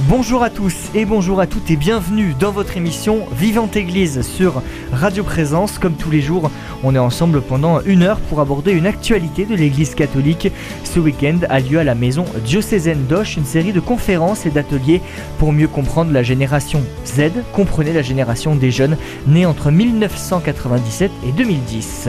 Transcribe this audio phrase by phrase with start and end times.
[0.00, 4.62] Bonjour à tous et bonjour à toutes et bienvenue dans votre émission Vivante Église sur
[4.90, 5.78] Radio Présence.
[5.78, 6.50] Comme tous les jours,
[6.82, 10.50] on est ensemble pendant une heure pour aborder une actualité de l'Église catholique.
[10.84, 15.02] Ce week-end a lieu à la maison diocésaine d'Oche une série de conférences et d'ateliers
[15.38, 17.30] pour mieux comprendre la génération Z.
[17.52, 18.96] Comprenez la génération des jeunes
[19.26, 22.08] nés entre 1997 et 2010.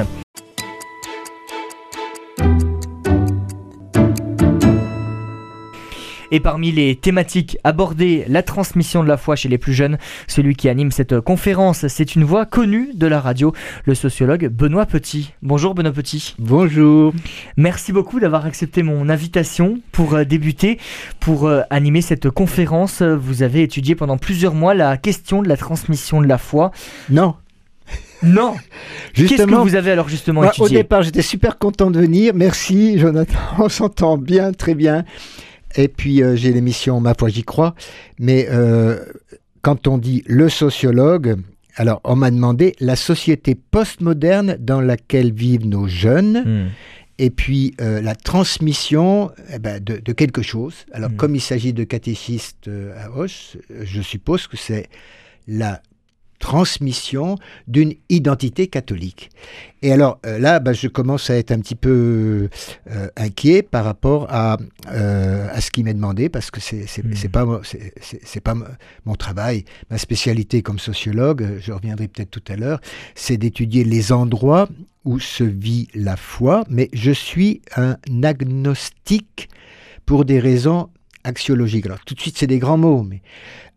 [6.36, 10.56] Et parmi les thématiques abordées, la transmission de la foi chez les plus jeunes, celui
[10.56, 13.54] qui anime cette conférence, c'est une voix connue de la radio,
[13.86, 15.34] le sociologue Benoît Petit.
[15.44, 16.34] Bonjour Benoît Petit.
[16.40, 17.14] Bonjour.
[17.56, 20.80] Merci beaucoup d'avoir accepté mon invitation pour euh, débuter,
[21.20, 23.04] pour euh, animer cette conférence.
[23.04, 26.72] Vous avez étudié pendant plusieurs mois la question de la transmission de la foi.
[27.12, 27.36] Non,
[28.24, 28.56] Non
[29.14, 30.80] Qu'est-ce que vous avez alors justement moi, au étudié?
[30.80, 32.34] départ, j'étais super content de venir.
[32.34, 33.38] Merci, Jonathan.
[33.60, 35.06] On s'entend bien, très bien.
[35.76, 37.76] Et puis, euh, j'ai l'émission Ma foi, j'y crois.
[38.20, 39.00] Mais euh,
[39.62, 41.36] quand on dit le sociologue,
[41.76, 46.44] alors on m'a demandé la société postmoderne dans laquelle vivent nos jeunes.
[46.46, 46.70] Hmm.
[47.20, 50.86] et puis euh, la transmission eh ben, de, de quelque chose.
[50.94, 51.16] Alors, Mm.
[51.16, 54.88] comme il s'agit de catéchistes euh, à Hoche, je suppose que c'est
[55.48, 55.80] la
[56.44, 59.30] transmission d'une identité catholique.
[59.82, 62.50] Et alors euh, là, ben, je commence à être un petit peu
[62.92, 64.58] euh, inquiet par rapport à,
[64.92, 67.16] euh, à ce qui m'est demandé, parce que c'est c'est Mm.
[67.16, 67.62] c'est pas
[68.02, 68.44] c'est
[69.06, 71.60] mon travail, ma spécialité comme sociologue.
[71.60, 72.80] Je reviendrai peut-être tout à l'heure,
[73.16, 74.68] c'est d'étudier les endroits
[75.06, 79.50] où se vit la foi, mais je suis un agnostique
[80.06, 80.90] pour des raisons
[81.24, 81.86] axiologiques.
[81.86, 83.22] Alors tout de suite, c'est des grands mots, mais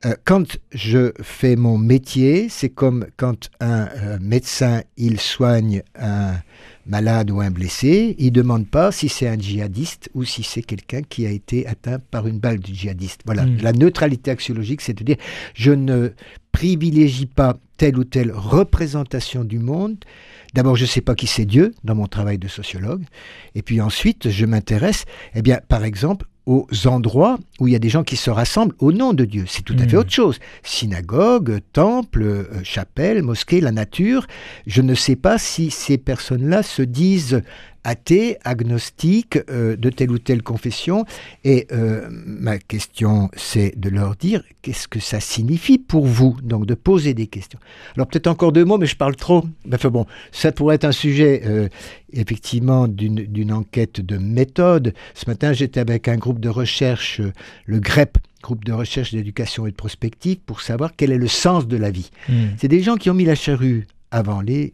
[0.05, 6.35] euh, quand je fais mon métier, c'est comme quand un euh, médecin, il soigne un
[6.87, 11.03] malade ou un blessé, il demande pas si c'est un djihadiste ou si c'est quelqu'un
[11.03, 13.23] qui a été atteint par une balle du djihadiste.
[13.27, 13.59] Voilà, Mm.
[13.63, 15.17] la neutralité axiologique, c'est-à-dire
[15.55, 16.11] je ne
[16.53, 19.97] privilégie pas telle ou telle représentation du monde.
[20.55, 23.03] D'abord, je ne sais pas qui c'est Dieu dans mon travail de sociologue.
[23.55, 27.81] Et puis ensuite, je m'intéresse, eh bien, par exemple, aux endroits où il y a
[27.81, 29.45] des gens qui se rassemblent au nom de Dieu.
[29.49, 30.39] C'est tout à fait autre chose.
[30.63, 34.27] Synagogue, temple, euh, chapelle, mosquée, la nature.
[34.67, 37.43] Je ne sais pas si ces personnes-là se disent
[37.87, 41.05] athées, agnostiques, euh, de telle ou telle confession.
[41.45, 46.67] Et euh, ma question, c'est de leur dire qu'est-ce que ça signifie pour vous, donc
[46.67, 47.61] de poser des questions.
[47.95, 49.45] Alors peut-être encore deux mots, mais je parle trop.
[49.73, 51.69] Enfin bon, ça pourrait être un sujet euh,
[52.13, 54.93] effectivement d'une enquête de méthode.
[55.15, 57.21] Ce matin, j'étais avec un groupe de recherche,
[57.67, 61.69] le GREP, groupe de recherche d'éducation et de prospective, pour savoir quel est le sens
[61.69, 62.11] de la vie.
[62.29, 62.49] Hmm.
[62.59, 64.73] C'est des gens qui ont mis la charrue avant les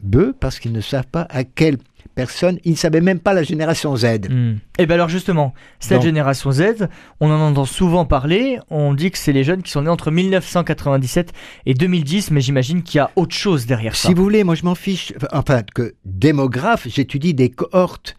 [0.00, 1.78] bœufs parce qu'ils ne savent pas à quelle
[2.14, 4.28] personne, ils ne savaient même pas la génération Z.
[4.30, 4.54] Hmm.
[4.78, 6.88] Et bien alors justement, cette Donc- génération Z,
[7.20, 10.10] on en entend souvent parler, on dit que c'est les jeunes qui sont nés entre
[10.10, 11.32] 1997
[11.66, 14.08] et 2010, mais j'imagine qu'il y a autre chose derrière ça.
[14.08, 15.12] Si vous voulez, moi je m'en fiche.
[15.32, 18.16] Enfin, que démographe, j'étudie des cohortes,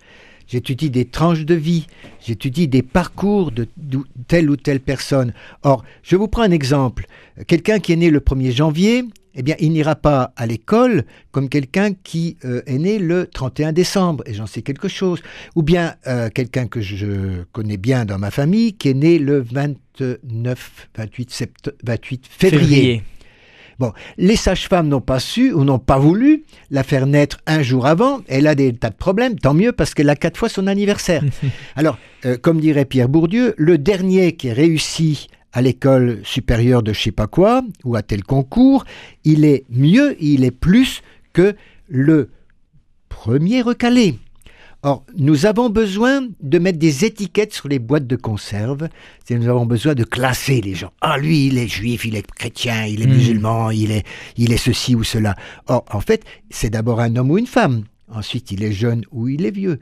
[0.47, 1.87] j'étudie des tranches de vie,
[2.23, 3.67] j'étudie des parcours de
[4.27, 5.33] telle ou telle personne.
[5.63, 7.07] Or, je vous prends un exemple.
[7.47, 9.05] Quelqu'un qui est né le 1er janvier,
[9.37, 13.71] eh bien, il n'ira pas à l'école comme quelqu'un qui euh, est né le 31
[13.71, 15.21] décembre, et j'en sais quelque chose.
[15.55, 19.39] Ou bien euh, quelqu'un que je connais bien dans ma famille, qui est né le
[19.41, 23.03] 29, 28, sept- 28 février.
[23.79, 27.85] Bon, les sages-femmes n'ont pas su ou n'ont pas voulu la faire naître un jour
[27.85, 28.21] avant.
[28.27, 31.23] Elle a des tas de problèmes, tant mieux parce qu'elle a quatre fois son anniversaire.
[31.75, 37.01] Alors, euh, comme dirait Pierre Bourdieu, le dernier qui réussit à l'école supérieure de je
[37.01, 38.85] sais pas quoi ou à tel concours,
[39.23, 41.01] il est mieux, il est plus
[41.33, 41.55] que
[41.87, 42.29] le
[43.09, 44.19] premier recalé.
[44.83, 48.87] Or, nous avons besoin de mettre des étiquettes sur les boîtes de conserve.
[49.31, 50.91] Nous avons besoin de classer les gens.
[51.01, 53.13] Ah, lui, il est juif, il est chrétien, il est Mm.
[53.13, 54.05] musulman, il est,
[54.37, 55.35] il est ceci ou cela.
[55.65, 57.85] Or, en fait, c'est d'abord un homme ou une femme.
[58.09, 59.79] Ensuite, il est jeune ou il est vieux.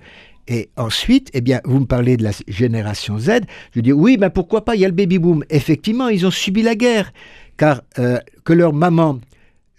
[0.47, 3.42] Et ensuite, eh bien, vous me parlez de la génération Z.
[3.74, 5.44] Je dis oui, ben pourquoi pas Il y a le baby boom.
[5.50, 7.12] Effectivement, ils ont subi la guerre,
[7.57, 9.19] car euh, que leur maman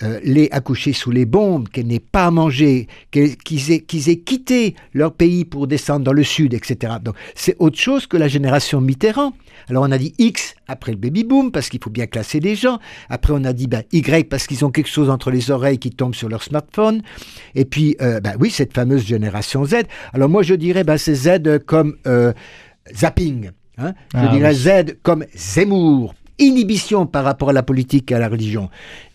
[0.02, 5.12] euh, l'ait accouché sous les bombes, qu'elle n'ait pas à manger, qu'ils aient, quitté leur
[5.14, 6.94] pays pour descendre dans le sud, etc.
[7.02, 9.32] Donc c'est autre chose que la génération Mitterrand.
[9.68, 12.54] Alors on a dit X après le baby boom parce qu'il faut bien classer les
[12.56, 12.78] gens.
[13.08, 15.90] Après on a dit ben, Y parce qu'ils ont quelque chose entre les oreilles qui
[15.90, 17.02] tombe sur leur smartphone.
[17.54, 19.76] Et puis euh, ben oui cette fameuse génération Z.
[20.12, 22.32] Alors moi je dirais ben, c'est Z comme euh,
[22.94, 23.50] zapping.
[23.78, 23.94] hein.
[24.12, 24.84] Je Ah dirais oui.
[24.92, 28.68] Z comme Zemmour inhibition par rapport à la politique et à la religion.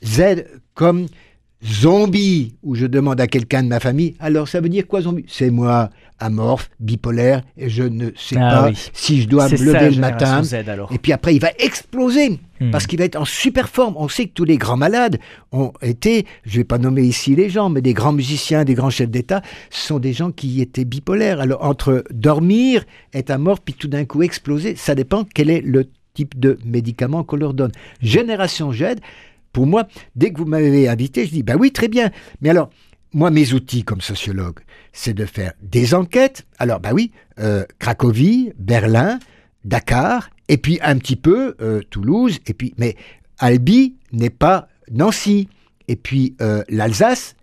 [0.03, 1.07] Z comme
[1.63, 5.25] zombie, où je demande à quelqu'un de ma famille, alors ça veut dire quoi zombie?
[5.27, 8.77] C'est moi, amorphe, bipolaire, et je ne sais Ah pas oui.
[8.93, 10.41] si je dois me lever le matin.
[10.41, 10.91] génération Z, alors.
[10.91, 12.39] Et puis après, il va exploser.
[12.59, 12.71] Hmm.
[12.71, 13.93] Parce qu'il va être en super forme.
[13.97, 15.19] On sait que tous les grands malades
[15.51, 18.89] ont été, je vais pas nommer ici les gens, mais des grands musiciens, des grands
[18.89, 21.41] chefs d'État, sont des gens qui étaient bipolaires.
[21.41, 25.85] Alors entre dormir, être amorphe, puis tout d'un coup exploser, ça dépend quel est le
[26.13, 27.71] type de médicament qu'on leur donne.
[28.01, 28.95] Génération Z,
[29.53, 32.11] pour moi, dès que vous m'avez invité, je dis, bah oui, très bien.
[32.41, 32.69] Mais alors,
[33.13, 34.59] moi, mes outils comme sociologue,
[34.93, 36.45] c'est de faire des enquêtes.
[36.57, 39.19] Alors, bah oui, euh, Cracovie, Berlin,
[39.65, 42.95] Dakar, et puis un petit peu euh, Toulouse, et puis, mais
[43.37, 45.49] Albi n'est pas Nancy.
[45.87, 47.35] Et puis euh, l'Alsace,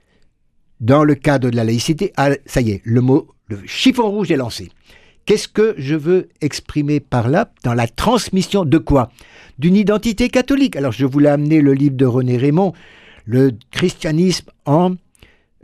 [0.81, 4.31] dans le cadre de la laïcité, ah, ça y est, le mot, le chiffon rouge
[4.31, 4.71] est lancé.
[5.29, 9.11] Qu'est-ce que je veux exprimer par là dans la transmission de quoi?
[9.59, 10.75] D'une identité catholique.
[10.75, 12.73] Alors je voulais amener le livre de René Raymond,
[13.27, 14.93] le christianisme en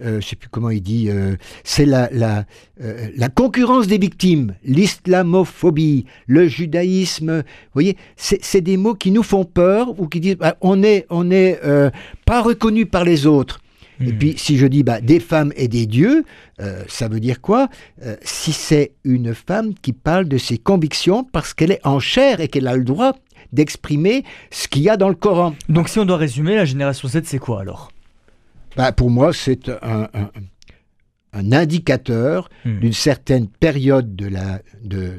[0.03, 2.45] euh, je ne sais plus comment il dit, euh, c'est la, la,
[2.83, 7.39] euh, la concurrence des victimes, l'islamophobie, le judaïsme.
[7.39, 11.31] Vous voyez, c'est des mots qui nous font peur ou qui disent on est, on
[11.31, 11.59] est
[12.27, 13.61] pas reconnu par les autres.
[14.01, 14.19] Et Hmm.
[14.19, 16.25] puis si je dis bah, des femmes et des dieux,
[16.61, 17.69] euh, ça veut dire quoi?
[18.03, 22.41] Euh, Si c'est une femme qui parle de ses convictions parce qu'elle est en chair
[22.41, 23.13] et qu'elle a le droit
[23.53, 25.55] d'exprimer ce qu'il y a dans le Coran.
[25.69, 27.93] Donc si on doit résumer, la génération Z, c'est quoi alors?
[28.77, 30.31] Bah, pour moi, c'est un, un-
[31.35, 32.81] un indicateur Hmm.
[32.81, 35.13] d'une certaine période de, la, de,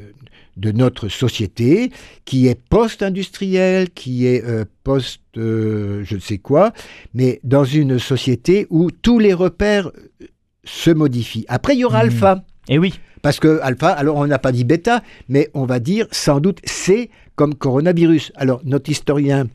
[0.58, 1.92] de notre société
[2.26, 6.74] qui est post-industrielle, qui est euh, post euh, je ne sais quoi,
[7.14, 10.26] mais dans une société où tous les repères euh,
[10.64, 11.46] se modifient.
[11.50, 12.10] Après, il y aura Mhm.
[12.12, 12.44] alpha.
[12.70, 13.00] Eh oui.
[13.22, 16.60] Parce que alpha, alors on n'a pas dit bêta, mais on va dire sans doute
[16.66, 18.32] C comme coronavirus.
[18.36, 19.48] Alors notre historien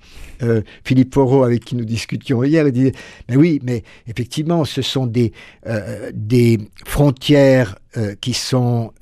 [0.43, 2.93] euh, Philippe Foreau, avec qui nous discutions hier, il disait,
[3.29, 5.33] mais oui, mais effectivement, ce sont des,
[5.67, 8.93] euh, des frontières euh, qui sont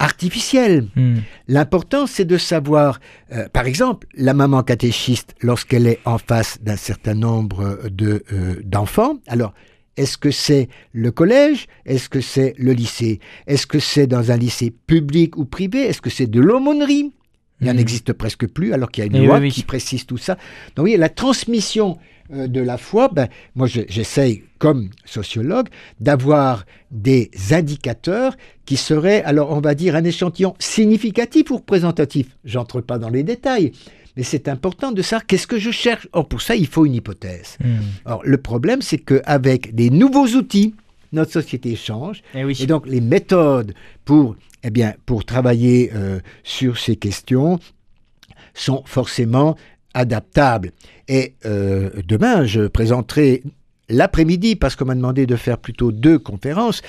[0.00, 0.88] artificielles.
[0.96, 1.18] Hmm.
[1.46, 2.98] L'important, c'est de savoir,
[3.52, 8.24] par exemple, la maman catéchiste, lorsqu'elle est en face d'un certain nombre de,
[8.64, 9.54] d'enfants, alors,
[9.96, 11.68] est-ce que c'est le collège?
[11.86, 13.20] Est-ce que c'est le lycée?
[13.46, 15.82] Est-ce que c'est dans un lycée public ou privé?
[15.82, 17.12] Est-ce que c'est de l'aumônerie?
[17.60, 17.78] Il n'en Mhm.
[17.78, 19.52] existe presque plus, alors qu'il y a une Eh loi oui, oui.
[19.52, 20.34] qui précise tout ça.
[20.34, 20.42] Donc,
[20.78, 21.98] vous voyez, la transmission
[22.32, 25.68] euh, de la foi, ben, moi, je- j'essaye, comme sociologue,
[26.00, 28.34] d'avoir des indicateurs
[28.64, 32.28] qui seraient, alors, on va dire, un échantillon significatif ou représentatif.
[32.44, 33.72] J'entre pas dans les détails.
[34.16, 36.08] Mais c'est important de savoir qu'est-ce que je cherche.
[36.12, 37.58] Or, pour ça, il faut une hypothèse.
[37.62, 37.76] Hmm.
[38.06, 40.74] Alors, le problème, c'est qu'avec des nouveaux outils,
[41.12, 42.22] notre société change.
[42.34, 42.56] Eh oui.
[42.60, 43.74] Et donc, les méthodes
[44.04, 44.34] pour,
[44.64, 47.60] eh bien, pour travailler euh, sur ces questions
[48.54, 49.56] sont forcément
[49.94, 50.72] adaptables.
[51.08, 53.42] Et euh, demain, je présenterai
[53.88, 56.82] l'après-midi, parce qu'on m'a demandé de faire plutôt deux conférences,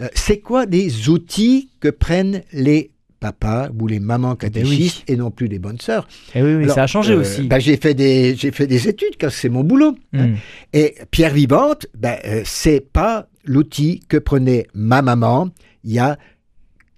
[0.00, 2.90] euh, c'est quoi des outils que prennent les
[3.20, 6.08] papas ou les mamans catéchistes et non plus les bonnes sœurs?
[6.34, 7.42] Eh oui, oui, Alors, ça a changé euh, aussi.
[7.42, 9.94] ben, j'ai fait des j'ai fait des études car c'est mon boulot.
[10.14, 10.28] hein.
[10.28, 10.34] Hmm.
[10.72, 15.50] Et Pierre Vivante, ben, euh, c'est pas l'outil que prenait ma maman
[15.84, 16.16] il y a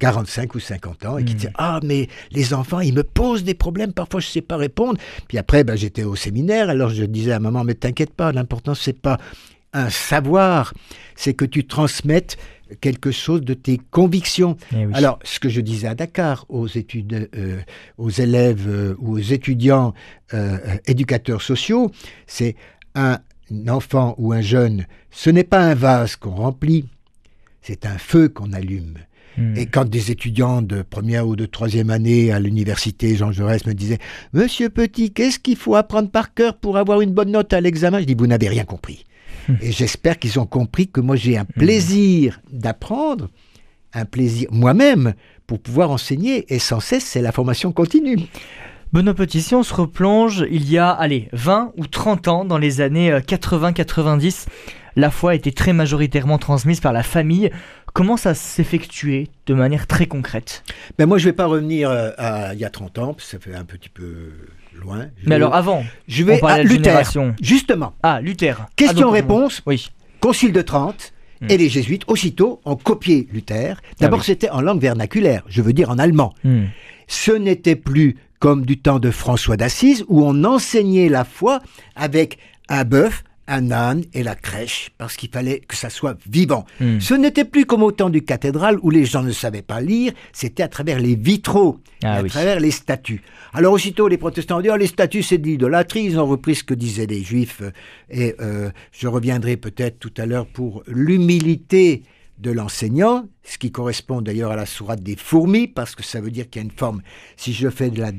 [0.01, 1.37] 45 ou 50 ans et qui Mm.
[1.37, 4.99] disait ah mais les enfants ils me posent des problèmes parfois je sais pas répondre
[5.29, 8.75] puis après ben, j'étais au séminaire alors je disais à maman mais t'inquiète pas l'important
[8.75, 9.19] c'est pas
[9.73, 10.75] un savoir
[11.15, 12.37] c'est que tu transmettes
[12.81, 14.93] quelque chose de tes convictions Eh oui.
[14.95, 17.59] alors, ce que je disais à Dakar aux études, euh,
[17.99, 19.93] aux élèves euh, ou aux étudiants
[20.35, 21.91] euh, éducateurs sociaux,
[22.29, 22.55] c'est
[22.95, 23.19] un
[23.69, 26.87] enfant ou un jeune, ce n'est pas un vase qu'on remplit,
[27.61, 28.95] c'est un feu qu'on allume.
[29.39, 29.57] Hmm.
[29.57, 33.75] Et quand des étudiants de première ou de troisième année à l'université Jean Jaurès me
[33.75, 33.99] disaient
[34.33, 38.01] Monsieur Petit, qu'est-ce qu'il faut apprendre par cœur pour avoir une bonne note à l'examen?
[38.01, 39.05] Je dis Vous n'avez rien compris.
[39.61, 43.29] Et j'espère qu'ils ont compris que moi j'ai un plaisir d'apprendre,
[43.95, 45.15] un plaisir moi-même
[45.47, 46.53] pour pouvoir enseigner.
[46.53, 48.19] Et sans cesse, c'est la formation continue.
[48.93, 52.59] Benoît Petit, si on se replonge, il y a, allez, 20 ou 30 ans, dans
[52.59, 54.47] les années euh, 80-90,
[54.97, 57.51] la foi était très majoritairement transmise par la famille.
[57.93, 60.63] Comment ça s'effectuait de manière très concrète?
[60.99, 63.25] Mais moi, je ne vais pas revenir euh, à il y a 30 ans, parce
[63.25, 64.31] que ça fait un petit peu
[64.81, 65.07] loin.
[65.19, 66.85] Je Mais vais- alors avant, je vais à Luther.
[66.85, 67.35] génération.
[67.43, 68.57] Justement, Ah, Luther.
[68.61, 69.91] Ah, question-réponse, Oui.
[70.21, 71.13] Concile de Trente.
[71.41, 71.47] Hmm.
[71.51, 73.81] Et les jésuites, aussitôt, ont copié Luther.
[73.99, 74.27] D'abord, Ah oui.
[74.27, 76.35] c'était en langue vernaculaire, je veux dire en allemand.
[76.45, 76.65] Hmm.
[77.09, 81.61] Ce n'était plus comme du temps de François d'Assise, où on enseignait la foi
[81.97, 86.65] avec un bœuf, un âne et la crèche, parce qu'il fallait que ça soit vivant.
[86.81, 87.01] Hmm.
[87.01, 90.13] Ce n'était plus comme au temps du cathédral où les gens ne savaient pas lire,
[90.33, 92.31] c'était à travers les vitraux, Ah à oui.
[92.31, 93.23] travers les statues.
[93.53, 96.55] Alors aussitôt les protestants ont dit, oh, les statues c'est de l'idolâtrie, ils ont repris
[96.55, 97.63] ce que disaient les juifs,
[98.09, 102.05] et euh, je reviendrai peut-être tout à l'heure pour l'humilité
[102.39, 106.31] de l'enseignant, ce qui correspond d'ailleurs à la sourate des fourmis, parce que ça veut
[106.31, 107.03] dire qu'il y a une forme,
[107.37, 108.13] si je fais de la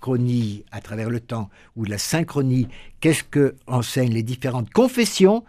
[0.00, 2.68] diachronie à travers le temps, ou de la synchronie,
[3.00, 5.44] qu'est-ce que enseignent les différentes confessions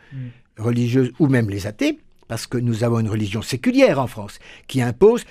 [0.57, 4.81] religieuses, ou même les athées, parce que nous avons une religion séculière en France, qui
[4.81, 5.23] impose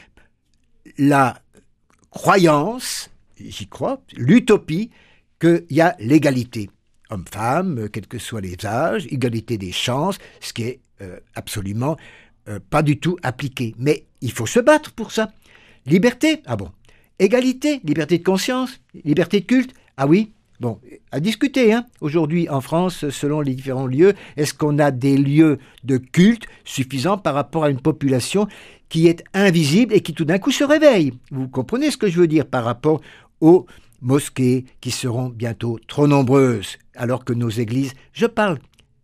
[0.99, 1.41] la
[2.11, 4.91] croyance, j'y crois, l'utopie,
[5.39, 6.71] qu'il y a l'égalité.
[7.11, 11.97] Homme-femme, euh, quels que soient les âges, égalité des chances, ce qui est euh, absolument
[12.49, 13.75] euh, pas du tout appliqué.
[13.79, 15.33] Mais il faut se battre pour ça.
[15.87, 16.71] Liberté, ah bon.
[17.21, 20.33] Égalité, liberté de conscience, liberté de culte, ah oui.
[20.59, 20.79] Bon,
[21.13, 21.85] à discuter, hein.
[22.01, 27.19] Aujourd'hui, en France, selon les différents lieux, est-ce qu'on a des lieux de culte suffisants
[27.19, 28.49] par rapport à une population
[28.89, 31.13] qui est invisible et qui tout d'un coup se réveille?
[31.31, 33.03] Vous comprenez ce que je veux dire par rapport
[33.43, 33.67] aux
[34.01, 38.59] mosquées qui seront bientôt trop nombreuses, alors que nos églises, je parle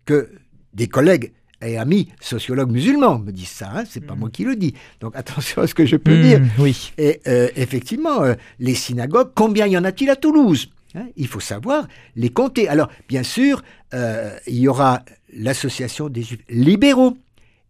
[0.06, 0.30] que
[0.72, 1.32] des collègues
[1.62, 4.74] et amis sociologues musulmans me disent ça, hein, c'est pas moi qui le dis.
[5.00, 6.40] Donc attention à ce que je peux Hmm, dire.
[6.58, 6.92] Oui.
[6.98, 11.40] Et euh, effectivement, euh, les synagogues, combien y en a-t-il à Toulouse Hein, Il faut
[11.40, 12.68] savoir les compter.
[12.68, 15.02] Alors, bien sûr, euh, il y aura
[15.34, 17.16] l'association des juifs libéraux.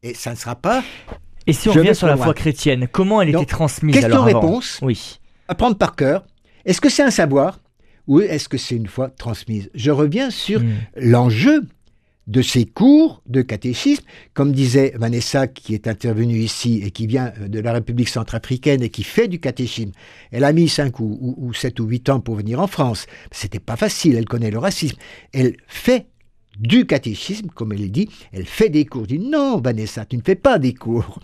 [0.02, 0.84] Et ça ne sera pas
[1.46, 4.78] Et si on revient sur la foi chrétienne, comment elle était transmise question-réponse.
[4.82, 5.18] Oui.
[5.48, 6.24] apprendre par cœur.
[6.64, 7.60] Est-ce que c'est un savoir
[8.06, 9.70] ou est-ce que c'est une foi transmise?
[9.74, 10.74] Je reviens sur Hmm.
[10.96, 11.62] l'enjeu
[12.26, 14.04] de ces cours de catéchisme,
[14.34, 18.82] comme disait Vanessa qui est intervenue ici et qui vient euh, de la République centrafricaine
[18.82, 19.92] et qui fait du catéchisme.
[20.32, 23.06] Elle a mis 5 ou, ou, ou 7 ou 8 ans pour venir en France.
[23.30, 24.96] C'était pas facile, elle connaît le racisme.
[25.32, 26.06] Elle fait
[26.58, 29.02] du catéchisme, comme elle dit, elle fait des cours.
[29.02, 31.20] Je dis non, Vanessa, tu ne fais pas des cours.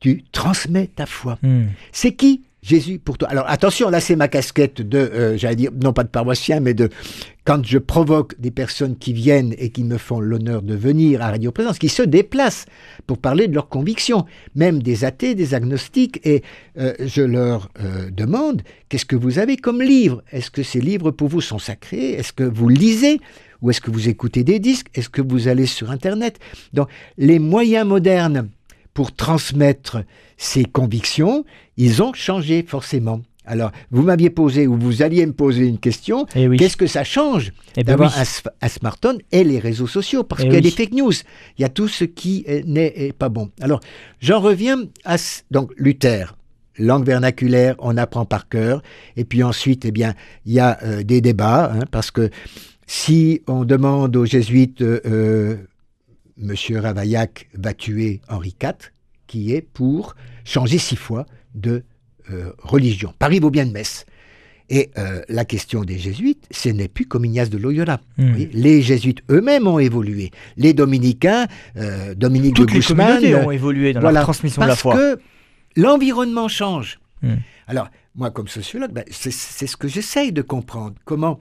[0.00, 1.38] Tu transmets ta foi.
[1.42, 1.66] Hmm.
[1.92, 3.28] C'est qui Jésus pour toi.
[3.28, 6.72] Alors attention, là c'est ma casquette de, euh, j'allais dire, non pas de paroissien, mais
[6.72, 6.88] de
[7.44, 11.30] quand je provoque des personnes qui viennent et qui me font l'honneur de venir à
[11.30, 12.64] Radio Présence, qui se déplacent
[13.06, 16.42] pour parler de leurs convictions, même des athées, des agnostiques, et
[16.78, 20.22] euh, je leur euh, demande, qu'est-ce que vous avez comme livre?
[20.32, 22.12] Est-ce que ces livres pour vous sont sacrés?
[22.12, 23.20] Est-ce que vous lisez?
[23.60, 24.88] Ou est-ce que vous écoutez des disques?
[24.94, 26.38] Est-ce que vous allez sur Internet?
[26.72, 28.48] Donc les moyens modernes
[28.94, 29.98] pour transmettre
[30.36, 31.44] ces convictions,
[31.76, 33.20] ils ont changé forcément.
[33.46, 36.56] Alors, vous m'aviez posé, ou vous alliez me poser une question, Eh oui.
[36.56, 38.24] qu'est-ce que ça change Eh ben d'avoir oui.
[38.62, 40.22] un, smartphone et les réseaux sociaux?
[40.24, 40.62] Parce Eh qu'il y a oui.
[40.62, 41.12] des fake news,
[41.58, 43.50] il y a tout ce qui est- n'est est pas bon.
[43.60, 43.80] Alors,
[44.20, 45.16] j'en reviens à...
[45.50, 46.36] Donc, Luther,
[46.78, 48.80] langue vernaculaire, on apprend par cœur,
[49.16, 50.14] et puis ensuite, eh bien,
[50.46, 52.30] il y a euh, des débats, hein, parce que
[52.86, 54.80] si on demande aux jésuites...
[54.80, 55.56] euh,
[56.36, 58.90] Monsieur Ravaillac va tuer Henri IV,
[59.26, 61.84] qui est pour changer six fois de
[62.30, 63.14] euh, religion.
[63.18, 64.06] Paris vaut bien de messe.
[64.70, 68.00] Et euh, la question des jésuites, ce n'est plus comme Ignace de Loyola.
[68.16, 68.32] Hmm.
[68.52, 70.30] Les jésuites eux-mêmes ont évolué.
[70.56, 74.62] Les dominicains, euh, Dominique Toutes de les Guzman, communautés ont évolué dans voilà, la transmission
[74.62, 74.96] de la parce foi.
[74.96, 75.20] que
[75.76, 76.98] l'environnement change.
[77.22, 77.36] Hmm.
[77.66, 80.94] Alors, moi, comme sociologue, ben, c'est c'est ce que j'essaye de comprendre.
[81.04, 81.40] Comment,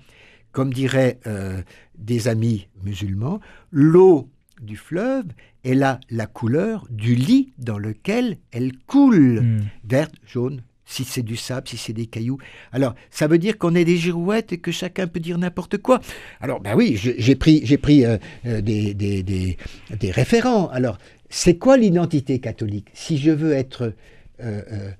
[0.51, 1.61] comme diraient euh,
[1.97, 3.39] des amis musulmans,
[3.71, 4.27] l'eau
[4.61, 5.25] du fleuve
[5.63, 9.41] est là la couleur du lit dans lequel elle coule.
[9.41, 9.61] Hmm.
[9.83, 12.37] Verte, jaune, si c'est du sable, si c'est des cailloux.
[12.71, 16.01] Alors, ça veut dire qu'on est des girouettes et que chacun peut dire n'importe quoi.
[16.41, 19.57] Alors, ben oui, j'ai pris, j'ai pris euh, euh, des, des, des,
[19.99, 20.67] des référents.
[20.69, 20.97] Alors,
[21.29, 22.89] c'est quoi l'identité catholique?
[22.93, 23.93] Si je veux être
[24.41, 24.91] euh,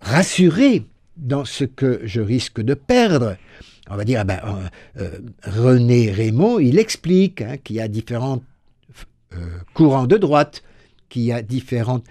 [0.00, 0.84] rassuré
[1.16, 3.36] dans ce que je risque de perdre,
[3.90, 7.88] on va dire, ah ben, euh, euh, René Raymond, il explique hein, qu'il y a
[7.88, 8.42] différents
[9.34, 9.36] euh,
[9.74, 10.62] courants de droite,
[11.08, 12.04] qu'il y a différentes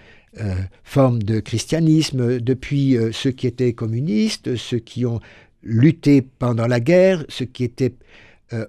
[0.84, 5.18] formes de christianisme, depuis ceux qui étaient communistes, ceux qui ont
[5.64, 7.94] lutté pendant la guerre, ceux qui étaient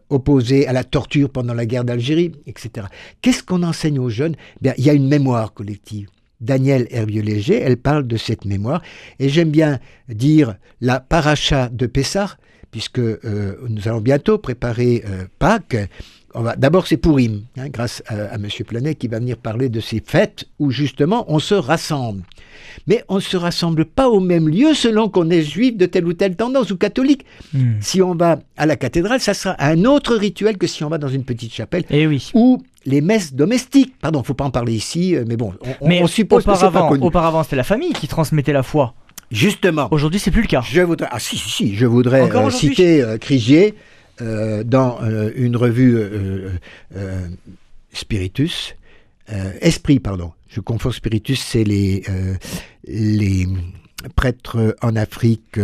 [0.09, 2.87] opposés à la torture pendant la guerre d'Algérie, etc.
[3.21, 4.35] Qu'est-ce qu'on enseigne aux jeunes?
[4.61, 6.07] Bien, Il y a une mémoire collective.
[6.41, 8.81] Daniel Hervieux-Léger, elle parle de cette mémoire,
[9.19, 12.37] et j'aime bien dire la paracha de Pessah,
[12.71, 15.77] puisque euh, nous allons bientôt préparer euh, Pâques.
[16.57, 19.99] D'abord, c'est Pourim, hein, grâce à, à Monsieur Planet qui va venir parler de ces
[20.05, 22.21] fêtes où justement on se rassemble.
[22.85, 26.05] Mais on ne se rassemble pas au même lieu selon qu'on est juif de telle
[26.05, 27.25] ou telle tendance ou catholique.
[27.53, 27.73] Hmm.
[27.81, 30.99] Si on va à la cathédrale, ça sera un autre rituel que si on va
[30.99, 32.29] dans une petite chapelle Eh oui.
[32.35, 33.95] ou les messes domestiques.
[33.99, 36.59] Pardon, faut pas en parler ici, euh, mais bon, on, Mais on suppose que c'est
[36.61, 37.03] pas auparavant, connu.
[37.05, 38.93] auparavant c'était la famille qui transmettait la foi.
[39.31, 40.61] Justement, Aujourd'hui, c'est plus le cas.
[40.61, 43.75] je voudrais, ah si, si, si, je voudrais Encore euh, citer euh, Crigier,
[44.21, 44.99] euh, dans
[45.35, 45.97] une revue
[47.93, 48.75] Spiritus,
[49.61, 50.33] Esprit, pardon.
[50.49, 52.03] Je confonds Spiritus, c'est les,
[52.85, 53.47] les
[54.15, 55.59] prêtres en Afrique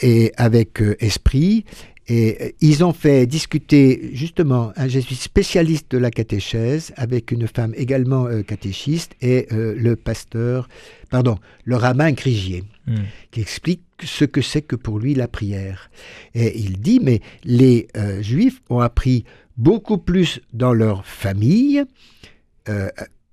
[0.00, 1.64] et avec Esprit.
[2.08, 7.46] Et euh, ils ont fait discuter justement un jésuite spécialiste de la catéchèse avec une
[7.46, 10.68] femme également euh, catéchiste et euh, le pasteur,
[11.10, 13.04] pardon, le rabbin Crigier Hmm.
[13.32, 15.90] qui explique ce que c'est que pour lui la prière.
[16.34, 19.24] Et il dit, mais les euh, juifs ont appris
[19.58, 21.84] beaucoup plus dans leur famille.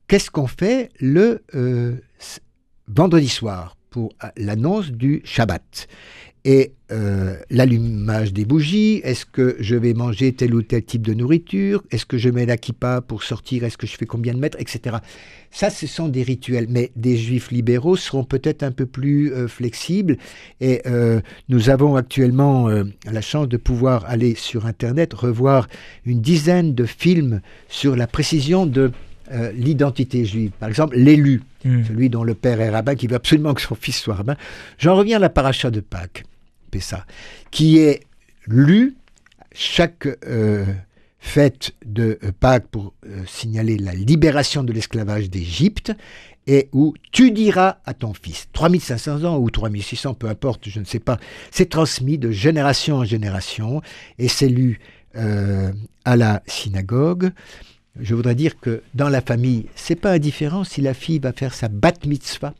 [0.07, 1.41] Qu'est-ce qu'on fait le
[2.87, 5.87] vendredi soir pour l'annonce du Shabbat
[6.45, 11.15] et euh, l'allumage des bougies, est-ce que je vais manger tel ou tel type de
[11.15, 14.39] nourriture, est-ce que je mets la kippa pour sortir, est-ce que je fais combien de
[14.39, 14.97] mètres, etc.
[15.49, 19.47] Ça, ce sont des rituels, mais des juifs libéraux seront peut-être un peu plus euh,
[19.47, 20.17] flexibles.
[20.61, 25.67] Et euh, nous avons actuellement la chance de pouvoir aller sur Internet revoir
[26.05, 28.91] une dizaine de films sur la précision de
[29.31, 30.51] euh, l'identité juive.
[30.59, 31.83] Par exemple, l'élu, Hmm.
[31.83, 34.35] celui dont le père est rabbin, qui veut absolument que son fils soit rabbin.
[34.77, 36.23] J'en reviens à la paracha de Pâques,
[36.75, 37.05] Pessa,
[37.51, 38.01] qui est
[38.47, 38.95] lu
[39.53, 40.65] chaque euh,
[41.19, 45.93] fête de euh, Pâques pour euh, signaler la libération de l'esclavage d'Égypte
[46.47, 50.85] et où tu diras à ton fils, 3500 ans ou 3600, peu importe, je ne
[50.85, 51.17] sais pas,
[51.49, 53.81] c'est transmis de génération en génération
[54.19, 54.81] et c'est lu
[55.15, 55.71] euh,
[56.03, 57.31] à la synagogue.
[57.97, 61.53] Je voudrais dire que dans la famille, c'est pas indifférent si la fille va faire
[61.53, 62.53] sa bat mitzvah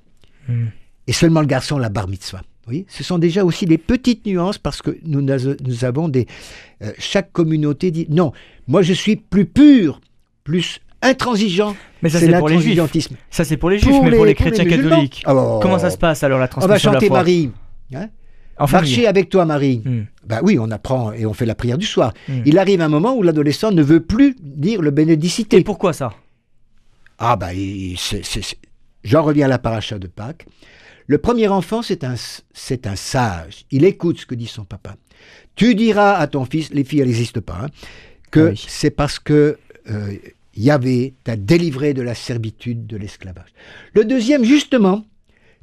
[0.48, 0.68] Hmm.
[1.08, 2.44] et seulement le garçon la bar mitzvah.
[2.68, 6.26] Oui, ce sont déjà aussi des petites nuances parce que nous, avons des.
[6.82, 8.32] euh, chaque communauté dit non,
[8.68, 10.02] moi je suis plus pur,
[10.44, 11.76] plus intransigeant.
[12.02, 12.80] Mais ça, c'est pour les juifs.
[13.30, 15.24] Ça, c'est pour les juifs, mais pour les chrétiens catholiques.
[15.28, 15.60] Oh.
[15.62, 17.18] Comment ça se passe alors la On va transmission de la chanter foi?
[17.20, 17.52] Marie.
[17.94, 18.10] Hein?
[18.72, 19.84] Marcher avec toi, Marie.
[20.26, 22.14] Ben oui, on apprend et on fait la prière du soir.
[22.28, 22.42] Hmm.
[22.46, 25.62] Il arrive un moment où l'adolescent ne veut plus dire le Et bénédicité.
[25.62, 26.14] pourquoi ça?
[27.20, 27.38] Ah
[27.98, 28.58] c'est-
[29.04, 30.46] j'en reviens à la paracha de Pâques.
[31.08, 32.16] Le premier enfant, c'est un,
[32.54, 33.66] c'est un sage.
[33.72, 34.96] Il écoute ce que dit son papa.
[35.56, 37.68] Tu diras à ton fils, les filles, elles n'existent pas, hein,
[38.32, 38.66] que Ah oui.
[38.68, 39.58] c'est parce que
[39.90, 40.14] euh,
[40.56, 43.50] Yahvé t'a délivré de la servitude de l'esclavage.
[43.94, 45.06] Le deuxième, justement,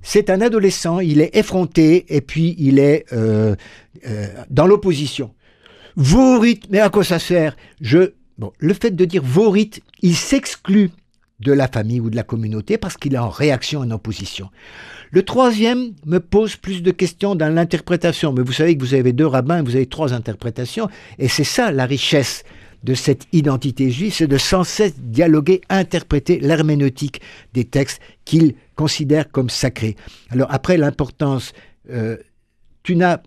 [0.00, 3.54] c'est un adolescent, il est effronté et puis il est euh,
[4.06, 5.34] euh, dans l'opposition.
[5.96, 7.56] Vos rites, mais à quoi ça sert?
[7.80, 10.90] Je, bon, Le fait de dire vos rites, il s'exclut
[11.40, 14.48] de la famille ou de la communauté parce qu'il est en réaction, en opposition.
[15.12, 18.32] Le troisième me pose plus de questions dans l'interprétation.
[18.32, 21.70] Mais vous savez que vous avez deux rabbins, vous avez trois interprétations, et c'est ça
[21.70, 22.44] la richesse
[22.82, 27.20] de cette identité juive, c'est de sans cesse dialoguer, interpréter l'herméneutique
[27.52, 29.96] des textes qu'il considère comme sacrés.
[30.30, 31.52] Alors après l'importance,
[31.90, 32.16] euh,
[32.82, 33.18] tu n'as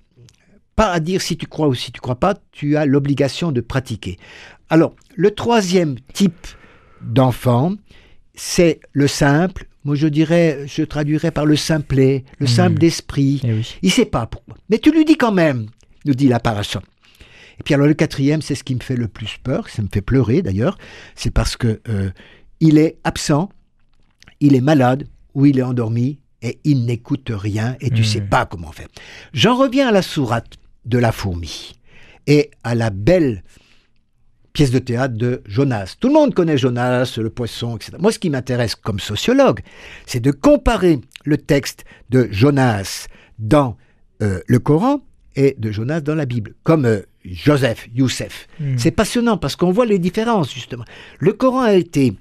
[0.76, 3.62] pas à dire si tu crois ou si tu crois pas, tu as l'obligation de
[3.62, 4.17] pratiquer.
[4.69, 6.48] Alors le troisième type
[7.02, 7.76] d'enfant,
[8.34, 9.67] c'est le simple.
[9.86, 12.50] Moi, je dirais, je traduirais par le simplet, le Hmm.
[12.50, 13.39] simple d'esprit.
[13.45, 13.76] Eh oui.
[13.84, 14.56] Il sait pas pourquoi.
[14.69, 15.67] Mais tu lui dis quand même,
[16.06, 16.82] nous dit la paracha.
[17.60, 19.88] Et puis alors le quatrième, c'est ce qui me fait le plus peur, ça me
[19.93, 20.78] fait pleurer d'ailleurs,
[21.15, 22.10] c'est parce que euh,
[22.60, 23.50] il est absent,
[24.41, 28.06] il est malade ou il est endormi et il n'écoute rien et tu Hmm.
[28.06, 28.88] sais pas comment faire.
[29.34, 31.74] J'en reviens à la sourate de la fourmi
[32.28, 33.43] et à la belle
[34.55, 35.97] pièce de théâtre de Jonas.
[35.99, 37.97] Tout le monde connaît Jonas, le poisson, etc.
[37.99, 39.59] Moi, ce qui m'intéresse comme sociologue,
[40.05, 43.75] c'est de comparer le texte de Jonas dans
[44.23, 45.01] euh, le Coran
[45.35, 48.47] et de Jonas dans la Bible, comme euh, Joseph, Youssef.
[48.61, 48.77] Hmm.
[48.77, 50.85] C'est passionnant parce qu'on voit les différences, justement.
[51.19, 52.13] Le Coran a été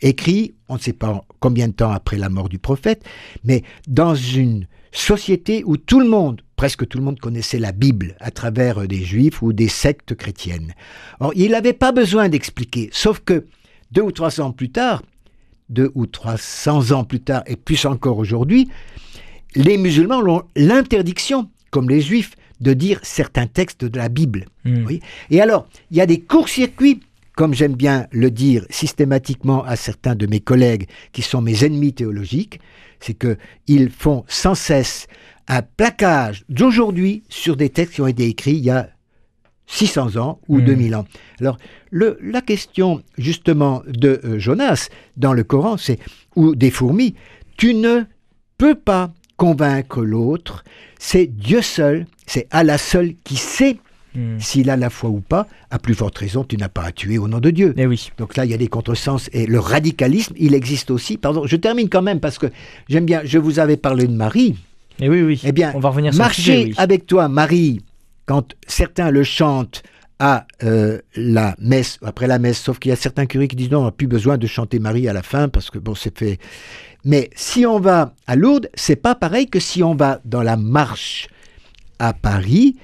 [0.00, 3.04] écrit, on ne sait pas combien de temps après la mort du prophète,
[3.44, 8.16] mais dans une société où tout le monde, presque tout le monde connaissait la Bible
[8.20, 10.74] à travers euh, des juifs ou des sectes chrétiennes.
[11.20, 13.46] Or, il n'avait pas besoin d'expliquer, sauf que
[13.92, 15.02] deux ou trois ans plus tard,
[15.68, 18.68] deux ou trois cents ans plus tard, et plus encore aujourd'hui,
[19.54, 24.46] les musulmans ont l'interdiction, comme les juifs, de dire certains textes de la Bible.
[24.64, 24.84] Hmm.
[24.86, 25.00] Oui.
[25.30, 27.00] Et alors, il y a des courts-circuits,
[27.36, 31.92] comme j'aime bien le dire systématiquement à certains de mes collègues qui sont mes ennemis
[31.92, 32.60] théologiques,
[33.00, 35.06] c'est que ils font sans cesse
[35.48, 38.90] un plaquage d'aujourd'hui sur des textes qui ont été écrits il y a
[39.66, 40.64] 600 ans ou Hmm.
[40.64, 41.06] 2000 ans.
[41.40, 41.58] Alors,
[41.90, 45.98] le- la question justement de euh, Jonas dans le Coran, c'est
[46.36, 47.14] ou des fourmis,
[47.56, 48.02] tu ne
[48.58, 50.64] peux pas convaincre l'autre,
[50.98, 53.78] c'est Dieu seul, c'est Allah seul qui sait
[54.14, 54.38] Hmm.
[54.40, 57.18] s'il a la foi ou pas, à plus forte raison, tu n'as pas à tuer
[57.18, 57.74] au nom de Dieu.
[57.76, 58.08] Eh oui.
[58.16, 61.18] Donc là, il y a des contresens et le radicalisme, il existe aussi.
[61.18, 62.46] Pardon, je termine quand même parce que
[62.88, 64.56] j'aime bien, je vous avais parlé de Marie.
[65.00, 65.40] Eh oui, oui.
[65.44, 66.74] Eh bien, on va revenir sur Marcher sujet, oui.
[66.76, 67.80] avec toi, Marie,
[68.24, 69.82] quand certains le chantent
[70.18, 73.70] à euh, la messe, après la messe, sauf qu'il y a certains curés qui disent
[73.70, 76.16] non, on n'a plus besoin de chanter Marie à la fin parce que bon, c'est
[76.16, 76.38] fait.
[77.04, 80.56] Mais si on va à Lourdes, c'est pas pareil que si on va dans la
[80.56, 81.28] marche
[81.98, 82.76] à Paris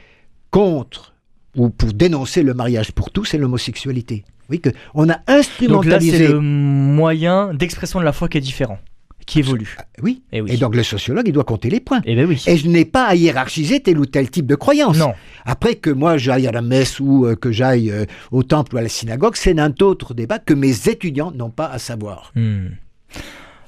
[0.50, 1.14] contre
[1.56, 4.24] ou pour dénoncer le mariage pour tous et l'homosexualité.
[4.50, 6.18] Oui, que on a Donc là, instrumentalisé.
[6.18, 8.78] c'est le moyen d'expression de la foi qui est différent,
[9.26, 9.76] qui évolue.
[10.02, 10.22] Oui.
[10.32, 10.52] Eh oui.
[10.52, 12.00] Et donc le sociologue, il doit compter les points.
[12.04, 12.42] Eh ben oui.
[12.46, 14.98] Et je n'ai pas à hiérarchiser tel ou tel type de croyance.
[14.98, 15.12] Non.
[15.44, 18.78] Après que moi j'aille à la messe ou euh, que j'aille euh, au temple ou
[18.78, 22.32] à la synagogue, c'est un autre débat que mes étudiants n'ont pas à savoir.
[22.34, 22.68] Hmm.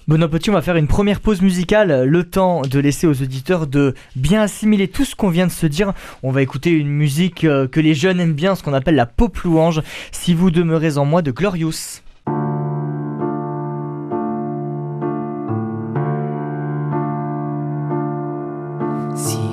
[0.06, 3.66] Benoît Petit, on va faire une première pause musicale, le temps de laisser aux auditeurs
[3.66, 5.94] de bien assimiler tout ce qu'on vient de se dire.
[6.22, 9.06] On va écouter une musique euh, que les jeunes aiment bien, ce qu'on appelle la
[9.06, 9.80] pop louange.
[10.12, 12.02] Si vous demeurez en moi de Glorious.
[19.14, 19.43] Si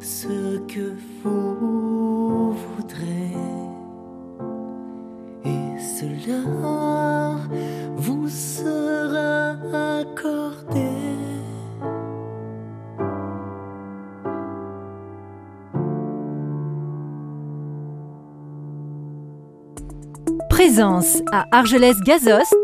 [0.00, 3.32] ce que vous voudrez,
[5.44, 7.38] et cela
[7.96, 9.56] vous sera
[10.00, 10.86] accordé.
[20.48, 22.54] Présence à Argelès-Gazost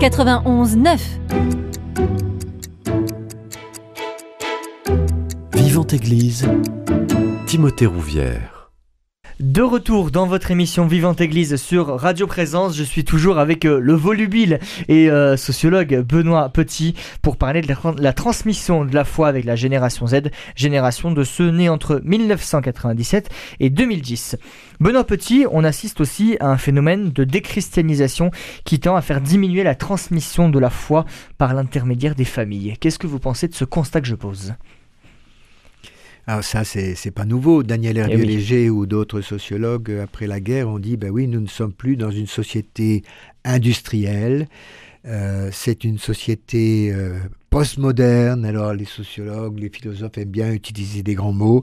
[0.00, 1.63] 91 9.
[5.94, 6.48] Église,
[7.46, 8.72] Timothée Rouvière.
[9.38, 13.78] De retour dans votre émission Vivante Église sur Radio Présence, je suis toujours avec euh,
[13.78, 19.04] le volubile et euh, sociologue Benoît Petit pour parler de la, la transmission de la
[19.04, 23.28] foi avec la génération Z, génération de ceux nés entre 1997
[23.60, 24.36] et 2010.
[24.80, 28.32] Benoît Petit, on assiste aussi à un phénomène de déchristianisation
[28.64, 31.04] qui tend à faire diminuer la transmission de la foi
[31.38, 32.74] par l'intermédiaire des familles.
[32.80, 34.54] Qu'est-ce que vous pensez de ce constat que je pose?
[36.26, 37.62] Alors ça, c'est pas nouveau.
[37.62, 38.10] Daniel Eh oui.
[38.10, 41.72] Hervieux-Léger ou d'autres sociologues, euh, après la guerre, ont dit, ben oui, nous ne sommes
[41.72, 43.02] plus dans une société
[43.44, 44.48] industrielle.
[45.06, 47.18] Euh, c'est une société euh,
[47.50, 48.44] postmoderne.
[48.44, 51.62] Alors les sociologues, les philosophes aiment bien utiliser des grands mots.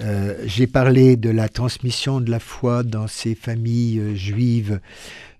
[0.00, 4.80] Euh, J'ai parlé de la transmission de la foi dans ces familles juives.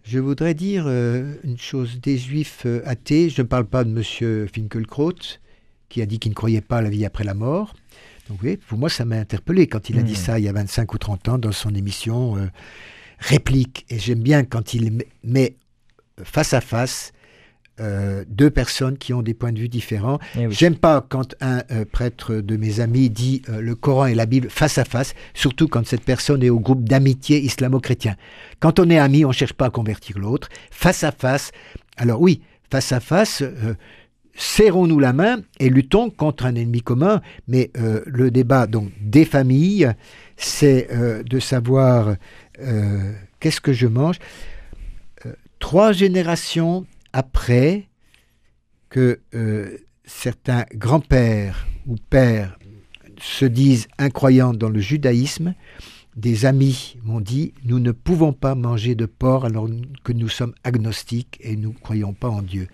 [0.04, 3.30] Je voudrais dire une chose des juifs athées.
[3.30, 4.48] Je ne parle pas de M.
[4.52, 5.14] Finkelkraut,
[5.88, 7.72] qui a dit qu'il ne croyait pas à la vie après la mort.
[8.40, 10.16] Donc pour moi, ça m'a interpellé quand il a dit Hmm.
[10.16, 12.46] ça il y a 25 ou 30 ans dans son émission euh,
[13.18, 13.84] Réplique.
[13.88, 15.56] Et j'aime bien quand il met-
[16.24, 17.12] face à face
[17.80, 20.18] euh, deux personnes qui ont des points de vue différents.
[20.38, 20.54] Eh oui.
[20.54, 24.26] J'aime pas quand un euh, prêtre de mes amis dit euh, le Coran et la
[24.26, 28.16] Bible face à face, surtout quand cette personne est au groupe d'amitié islamo-chrétien.
[28.60, 30.48] Quand on est amis, on cherche pas à convertir l'autre.
[30.70, 31.50] Face à face,
[31.96, 33.42] alors oui, face à face,
[34.34, 37.20] serrons-nous la main et luttons contre un ennemi commun.
[37.48, 39.92] Mais euh, le débat donc des familles,
[40.36, 42.16] c'est euh, de savoir
[42.60, 44.18] euh, qu'est-ce que je mange.
[45.58, 47.86] Trois générations après
[48.90, 49.20] que
[50.04, 52.58] certains grands-pères ou pères
[53.20, 55.54] se disent incroyants dans le judaïsme,
[56.16, 59.68] des amis m'ont dit nous ne pouvons pas manger de porc alors
[60.02, 62.66] que nous sommes agnostiques et nous ne croyons pas en Dieu.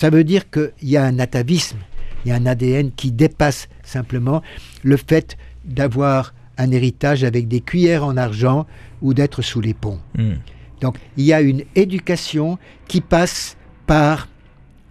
[0.00, 1.76] Ça veut dire qu'il y a un atavisme,
[2.24, 4.40] il y a un ADN qui dépasse simplement
[4.82, 5.36] le fait
[5.66, 8.66] d'avoir un héritage avec des cuillères en argent
[9.02, 10.00] ou d'être sous les ponts.
[10.16, 10.36] Hmm.
[10.80, 12.56] Donc il y a une éducation
[12.88, 14.28] qui passe par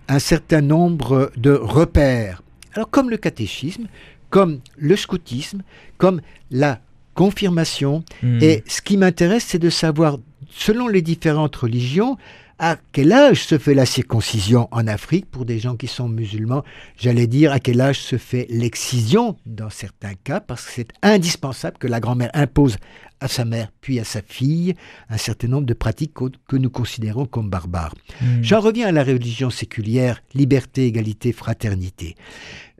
[0.08, 2.44] un certain nombre de repères.
[2.76, 3.88] Alors comme le catéchisme,
[4.30, 5.64] comme le scoutisme,
[5.98, 6.82] comme la
[7.16, 8.04] confirmation.
[8.22, 8.38] Hmm.
[8.44, 10.20] Et ce qui m'intéresse, c'est de savoir,
[10.52, 12.16] selon les différentes religions,
[12.60, 16.64] à quel âge se fait la circoncision en Afrique pour des gens qui sont musulmans?
[16.98, 21.78] J'allais dire à quel âge se fait l'excision dans certains cas, parce que c'est indispensable
[21.78, 22.78] que la grand-mère impose
[23.22, 24.76] à sa mère puis à sa fille
[25.10, 26.14] un certain nombre de pratiques
[26.48, 27.96] que nous considérons comme barbares.
[28.22, 28.42] Hmm.
[28.42, 32.16] J'en reviens à la religion séculière, liberté, égalité, fraternité.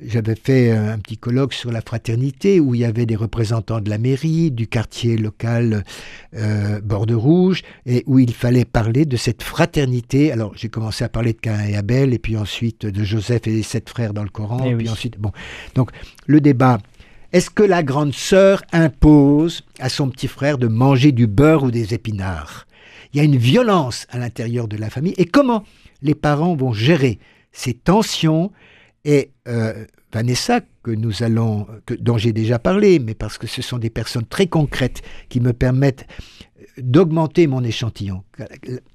[0.02, 3.90] J'avais fait un petit colloque sur la fraternité où il y avait des représentants de
[3.90, 5.84] la mairie, du quartier local
[6.36, 10.32] euh, Borde Rouge, et où il fallait parler de cette fraternité.
[10.32, 13.52] Alors j'ai commencé à parler de Cain et Abel, et puis ensuite de Joseph et
[13.52, 14.84] les sept frères dans le Coran, Eh et oui.
[14.84, 15.32] puis ensuite bon.
[15.76, 15.92] Donc
[16.28, 16.78] le débat.
[17.32, 21.72] Est-ce que la grande sœur impose à son petit frère de manger du beurre ou
[21.72, 22.66] des épinards?
[23.14, 25.14] Il y a une violence à l'intérieur de la famille.
[25.18, 25.64] Et comment
[26.02, 27.20] les parents vont gérer
[27.52, 28.52] ces tensions?
[29.06, 31.68] Et euh, Vanessa, que nous allons,
[32.00, 35.54] dont j'ai déjà parlé, mais parce que ce sont des personnes très concrètes qui me
[35.54, 36.08] permettent
[36.78, 38.24] d'augmenter mon échantillon.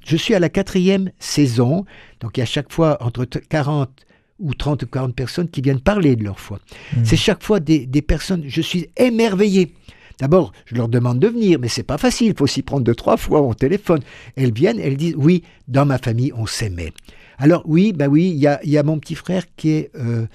[0.04, 1.84] Je suis à la quatrième saison,
[2.20, 4.03] donc a chaque fois entre 40
[4.38, 6.58] ou 30 ou 40 personnes qui viennent parler de leur foi.
[6.96, 7.04] Mm.
[7.04, 9.72] C'est chaque fois des, des personnes, je suis émerveillé.
[10.20, 12.94] D'abord, je leur demande de venir, mais c'est pas facile, il faut s'y prendre deux,
[12.94, 14.00] trois fois au téléphone.
[14.36, 16.92] Elles viennent, elles disent, oui, dans ma famille, on s'aimait.
[17.38, 19.90] Alors oui, bah oui, il y a, il y a mon petit frère qui est
[19.96, 20.26] euh,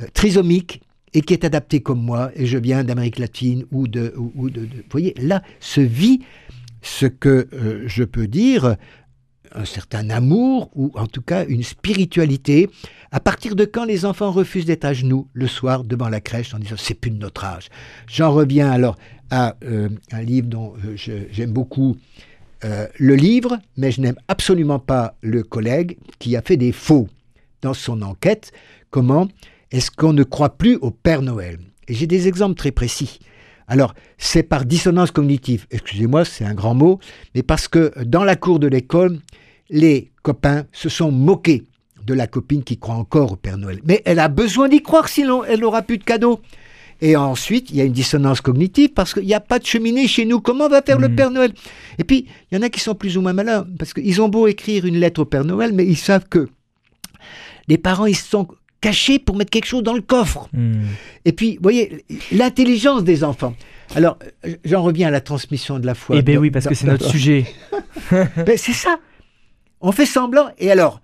[0.00, 0.80] euh, trisomique
[1.12, 4.50] et qui est adapté comme moi, et je viens d'Amérique latine ou de, ou, ou
[4.50, 6.20] de, de- Vous voyez, là se vit
[6.80, 8.76] ce que euh, je peux dire,
[9.54, 12.68] un certain amour, ou en tout cas une spiritualité.
[13.10, 16.54] À partir de quand les enfants refusent d'être à genoux le soir devant la crèche
[16.54, 17.68] en disant c'est plus de notre âge?
[18.06, 18.96] J'en reviens alors
[19.30, 20.96] à euh, un livre dont euh,
[21.30, 21.96] j'aime beaucoup
[22.64, 27.08] euh, le livre, mais je n'aime absolument pas le collègue qui a fait des faux
[27.62, 28.52] dans son enquête.
[28.90, 29.28] Comment
[29.70, 31.58] est-ce qu'on ne croit plus au Père Noël?
[31.86, 33.20] Et j'ai des exemples très précis.
[33.68, 35.66] Alors, c'est par dissonance cognitive.
[35.70, 36.98] Excusez-moi, c'est un grand mot,
[37.34, 39.20] mais parce que dans la cour de l'école,
[39.70, 41.64] les copains se sont moqués
[42.06, 43.80] de la copine qui croit encore au Père Noël.
[43.84, 46.40] Mais elle a besoin d'y croire, sinon elle n'aura plus de cadeaux.
[47.00, 50.08] Et ensuite, il y a une dissonance cognitive parce qu'il n'y a pas de cheminée
[50.08, 50.40] chez nous.
[50.40, 51.14] Comment va faire le Mhm.
[51.16, 51.52] Père Noël?
[51.98, 54.28] Et puis, il y en a qui sont plus ou moins malins parce qu'ils ont
[54.28, 56.48] beau écrire une lettre au Père Noël, mais ils savent que
[57.68, 58.48] les parents, ils se sont
[58.80, 60.48] cachés pour mettre quelque chose dans le coffre.
[60.52, 60.84] Hmm.
[61.24, 63.54] Et puis, vous voyez, l'intelligence des enfants.
[63.94, 64.18] Alors,
[64.64, 66.16] j'en reviens à la transmission de la foi.
[66.16, 67.46] Eh bien oui, parce que c'est notre sujet.
[68.10, 68.98] Ben, c'est ça.
[69.80, 70.48] On fait semblant.
[70.58, 71.00] Et alors,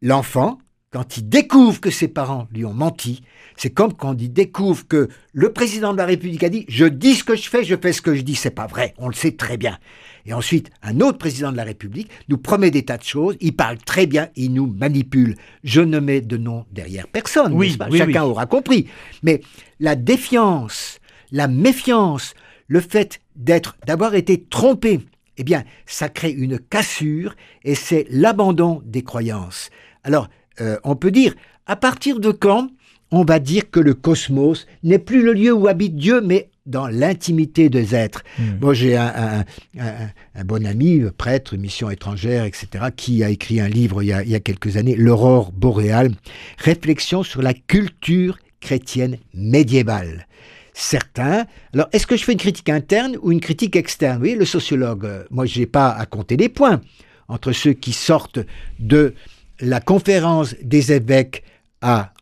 [0.00, 0.58] l'enfant,
[0.90, 3.22] quand il découvre que ses parents lui ont menti,
[3.56, 7.14] c'est comme quand il découvre que le président de la République a dit Je dis
[7.14, 8.36] ce que je fais, je fais ce que je dis.
[8.36, 8.94] C'est pas vrai.
[8.98, 9.78] On le sait très bien.
[10.26, 13.36] Et ensuite, un autre président de la République nous promet des tas de choses.
[13.40, 15.36] Il parle très bien, il nous manipule.
[15.64, 17.52] Je ne mets de nom derrière personne.
[17.52, 18.30] Oui, n'est-ce pas oui, Chacun oui.
[18.30, 18.88] aura compris.
[19.22, 19.42] Mais
[19.80, 20.98] la défiance,
[21.30, 22.34] la méfiance,
[22.68, 25.00] le fait d'être, d'avoir été trompé,
[25.36, 27.34] eh bien, ça crée une cassure
[27.64, 29.70] et c'est l'abandon des croyances.
[30.04, 30.28] Alors,
[30.60, 31.34] euh, on peut dire,
[31.66, 32.68] à partir de quand
[33.10, 36.86] on va dire que le cosmos n'est plus le lieu où habite Dieu, mais dans
[36.88, 38.22] l'intimité des êtres.
[38.38, 38.58] Hmm.
[38.60, 39.44] Moi, j'ai un, un-
[39.80, 44.06] un- un bon ami, euh, prêtre, mission étrangère, etc., qui a écrit un livre il
[44.06, 46.12] y a, il y a quelques années, L'aurore boréale,
[46.58, 50.26] réflexion sur la culture chrétienne médiévale.
[50.72, 51.44] Certains.
[51.74, 54.20] Alors, est-ce que je fais une critique interne ou une critique externe?
[54.22, 56.80] Oui, le sociologue, euh, moi, je n'ai pas à compter les points
[57.28, 58.40] entre ceux qui sortent
[58.80, 59.14] de
[59.60, 61.44] la conférence des évêques
[61.82, 62.13] à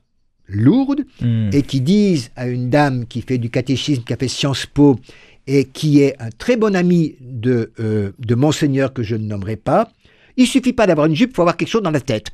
[0.48, 1.50] Lourdes Hmm.
[1.52, 4.98] et qui disent à une dame qui fait du catéchisme, qui a fait Sciences Po,
[5.46, 9.56] et qui est un très bon ami de, euh, de Monseigneur que je ne nommerai
[9.56, 9.90] pas,
[10.36, 12.28] il suffit pas d'avoir une jupe, il faut avoir quelque chose dans la tête.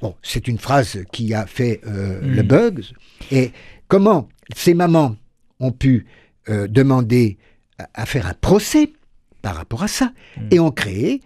[0.00, 2.34] Bon, c'est une phrase qui a fait euh, Mm.
[2.36, 2.84] le bug.
[3.32, 3.50] Et
[3.88, 5.16] comment ces mamans
[5.60, 6.06] ont pu
[6.48, 7.38] euh, demander
[7.78, 8.92] à, à faire un procès
[9.42, 10.48] par rapport à ça Mm.
[10.52, 11.20] et ont créé,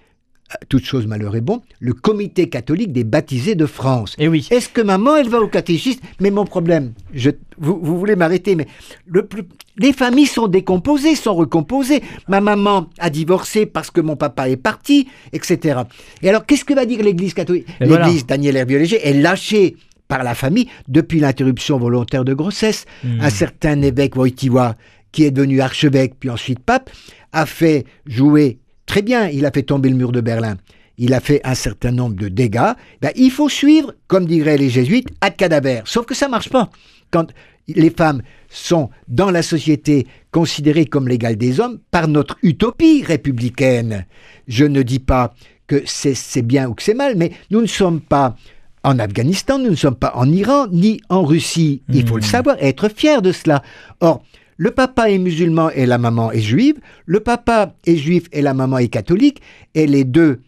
[0.68, 4.14] toute chose malheur est bon, le comité catholique des baptisés de France.
[4.18, 4.48] Et oui.
[4.50, 6.00] Est-ce que maman, elle va au catéchisme?
[6.20, 8.66] Mais mon problème, je, vous, vous voulez m'arrêter, mais
[9.06, 9.42] le plus,
[9.76, 12.02] les familles sont décomposées, sont recomposées.
[12.28, 15.80] Ma maman a divorcé parce que mon papa est parti, etc.
[16.22, 17.66] Et alors, qu'est-ce que va dire l'Église catholique?
[17.80, 18.06] Voilà.
[18.06, 19.76] L'Église, Daniel Hervieux-Léger, est lâchée
[20.08, 22.84] par la famille depuis l'interruption volontaire de grossesse.
[23.04, 23.20] Mm.
[23.20, 24.76] Un certain évêque Wojtyła,
[25.12, 26.90] qui est devenu archevêque puis ensuite pape,
[27.32, 28.58] a fait jouer
[28.90, 30.56] très bien, il a fait tomber le mur de Berlin.
[30.98, 32.72] Il a fait un certain nombre de dégâts.
[33.00, 35.82] Ben, il faut suivre, comme diraient les jésuites, ad cadaver.
[35.84, 36.68] Sauf que ça marche pas.
[37.12, 37.28] Quand
[37.68, 44.06] les femmes sont dans la société considérées comme l'égale des hommes par notre utopie républicaine.
[44.48, 45.34] Je ne dis pas
[45.68, 48.34] que c'est bien ou que c'est mal, mais nous ne sommes pas
[48.82, 51.82] en Afghanistan, nous ne sommes pas en Iran, ni en Russie.
[51.92, 52.36] Il faut le Hmm.
[52.36, 53.62] savoir et être fier de cela.
[54.00, 54.22] Or,
[54.60, 56.74] le papa est musulman et la maman est juive,
[57.06, 59.40] le papa est juif et la maman est catholique,
[59.74, 60.42] et les deux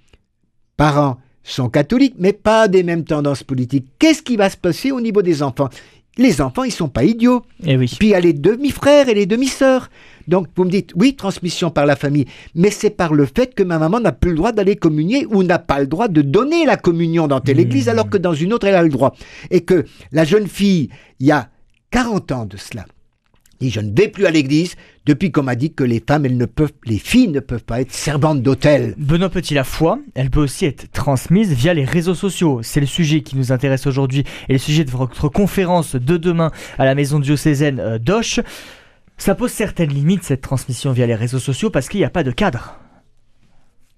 [0.76, 3.86] parents sont catholiques, mais pas des mêmes tendances politiques.
[3.98, 5.70] Qu'est-ce qui va se passer au niveau des enfants?
[6.18, 7.42] Les enfants, ils sont pas idiots.
[7.64, 7.90] Et oui.
[7.98, 9.88] Puis il y a les demi-frères et les demi-sœurs.
[10.28, 13.62] Donc vous me dites, oui, transmission par la famille, mais c'est par le fait que
[13.62, 16.66] ma maman n'a plus le droit d'aller communier ou n'a pas le droit de donner
[16.66, 17.60] la communion dans telle Mmh.
[17.60, 19.14] église alors que dans une autre, elle a le droit.
[19.50, 21.48] Et que la jeune fille, il y a
[21.92, 22.84] 40 ans de cela,
[23.62, 24.74] dit je ne vais plus à l'église
[25.06, 27.80] depuis qu'on m'a dit que les femmes, elles ne peuvent, les filles ne peuvent pas
[27.80, 28.94] être servantes d'hôtel.
[28.98, 32.60] Benoît Petit, la foi, elle peut aussi être transmise via les réseaux sociaux.
[32.62, 36.50] C'est le sujet qui nous intéresse aujourd'hui et le sujet de votre conférence de demain
[36.78, 38.40] à la maison diocésaine euh, d'Auch.
[39.16, 42.24] Ça pose certaines limites, cette transmission via les réseaux sociaux, parce qu'il n'y a pas
[42.24, 42.78] de cadre.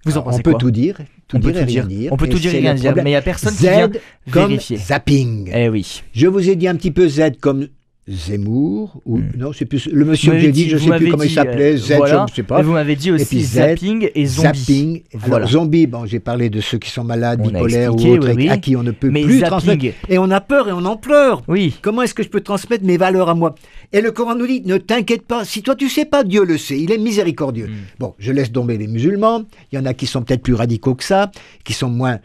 [0.04, 0.98] Vous en Alors, pensez on peut quoi tout dire,
[1.28, 1.98] tout On peut dire et tout rien dire.
[1.98, 2.12] dire.
[2.12, 3.90] On peut tout dire et rien dire, mais il n'y a personne Z qui vient
[4.30, 4.76] comme vérifier.
[4.76, 5.50] zapping.
[5.54, 6.02] Eh oui.
[6.12, 7.68] Je vous ai dit un petit peu Z comme
[8.06, 9.30] Zemmour, ou Hmm.
[9.38, 11.72] non, c'est plus le monsieur que j'ai dit, je vous sais plus comment il s'appelait,
[11.72, 12.26] euh, Z, voilà.
[12.26, 12.60] je ne sais pas.
[12.60, 14.48] Et vous m'avez dit aussi puis Z, zapping et zombie.
[14.58, 15.02] Zapping.
[15.14, 15.46] Voilà.
[15.46, 18.48] Zombie, bon, j'ai parlé de ceux qui sont malades, On bipolaires ou autres, oui, oui.
[18.50, 19.84] à qui on ne peut Mais plus zapping, transmettre.
[20.10, 21.42] Et on a peur et on en pleure.
[21.48, 21.74] oui.
[21.80, 23.54] Comment est-ce que je peux transmettre mes valeurs à moi?
[23.92, 26.58] Et le Coran nous dit, ne t'inquiète pas, si toi tu sais pas, Dieu le
[26.58, 27.68] sait, il est miséricordieux.
[27.68, 27.72] Mm.
[28.00, 30.94] Bon, je laisse tomber les musulmans, il y en a qui sont peut-être plus radicaux
[30.94, 31.30] que ça,
[31.64, 32.18] qui sont moins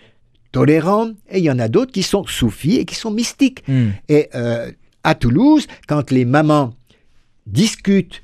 [0.51, 3.63] tolérants, et il y en a d'autres qui sont soufis et qui sont mystiques.
[3.67, 3.89] Hmm.
[4.09, 4.71] Et euh,
[5.09, 6.73] à Toulouse, quand les mamans
[7.47, 8.21] discutent,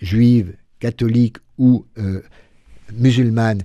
[0.00, 2.22] juives, catholiques ou euh,
[2.92, 3.62] musulmanes,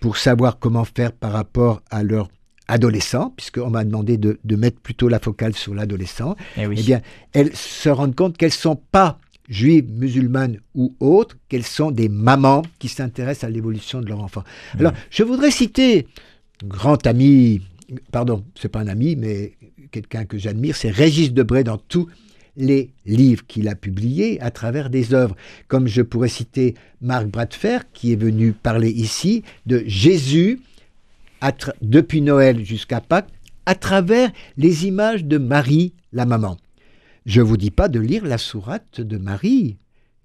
[0.00, 2.28] pour savoir comment faire par rapport à leur
[2.68, 6.76] adolescent, puisqu'on m'a demandé de, de mettre plutôt la focale sur l'adolescent, Eh oui.
[6.78, 7.00] eh bien,
[7.32, 9.18] elles se rendent compte qu'elles ne sont pas
[9.48, 14.44] juives, musulmanes ou autres, qu'elles sont des mamans qui s'intéressent à l'évolution de leur enfant.
[14.78, 16.06] Alors, je voudrais citer
[16.62, 17.60] un grand ami,
[18.12, 19.52] pardon, c'est pas un ami, mais
[19.92, 22.08] quelqu'un que j'admire, c'est Régis Debray dans tous
[22.56, 25.36] les livres qu'il a publiés à travers des œuvres.
[25.68, 30.60] Comme je pourrais citer Marc Bradfer, qui est venu parler ici de Jésus
[31.80, 33.30] depuis Noël jusqu'à Pâques,
[33.66, 36.56] à travers les images de Marie, la maman.
[37.26, 39.76] Je ne vous dis pas de lire la sourate de Marie,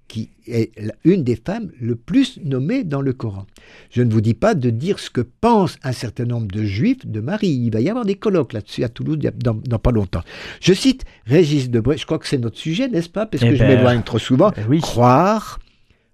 [0.07, 0.71] qui est
[1.03, 3.45] une des femmes le plus nommées dans le Coran.
[3.89, 7.05] Je ne vous dis pas de dire ce que pense un certain nombre de juifs
[7.05, 7.49] de Marie.
[7.49, 10.23] Il va y avoir des colloques là-dessus à Toulouse dans, dans pas longtemps.
[10.61, 13.25] Je cite Régis Debray, je crois que c'est notre sujet, n'est-ce pas?
[13.25, 14.51] Parce Eh que je ben, m'éloigne trop souvent.
[14.57, 14.79] eh oui.
[14.79, 15.59] Croire,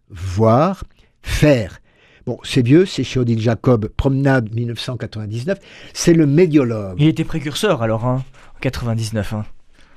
[0.10, 0.84] voir,
[1.22, 1.80] faire.
[2.26, 5.60] Bon, c'est vieux, c'est chez Odile Jacob, Promenade 1999.
[5.94, 6.96] C'est le médiologue.
[7.00, 8.24] Il était précurseur alors, hein,
[8.56, 9.34] en 99.
[9.34, 9.46] Hein.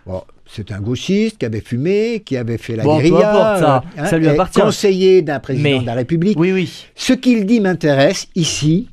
[0.06, 3.30] Bon, c'est un gauchiste qui avait fumé, qui avait fait la Bon, peu guérilla.
[3.30, 3.60] importe,
[3.96, 4.02] ça.
[4.02, 4.60] euh, Ça lui appartient.
[4.60, 6.38] Conseiller d'un président Mais- de la République.
[6.38, 6.72] Oui, oui.
[6.94, 8.88] Ce qu'il dit m'intéresse ici,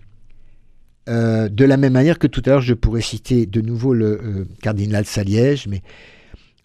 [1.09, 4.05] euh, de la même manière que tout à l'heure, je pourrais citer de nouveau le
[4.23, 5.83] euh, cardinal Saliège, mais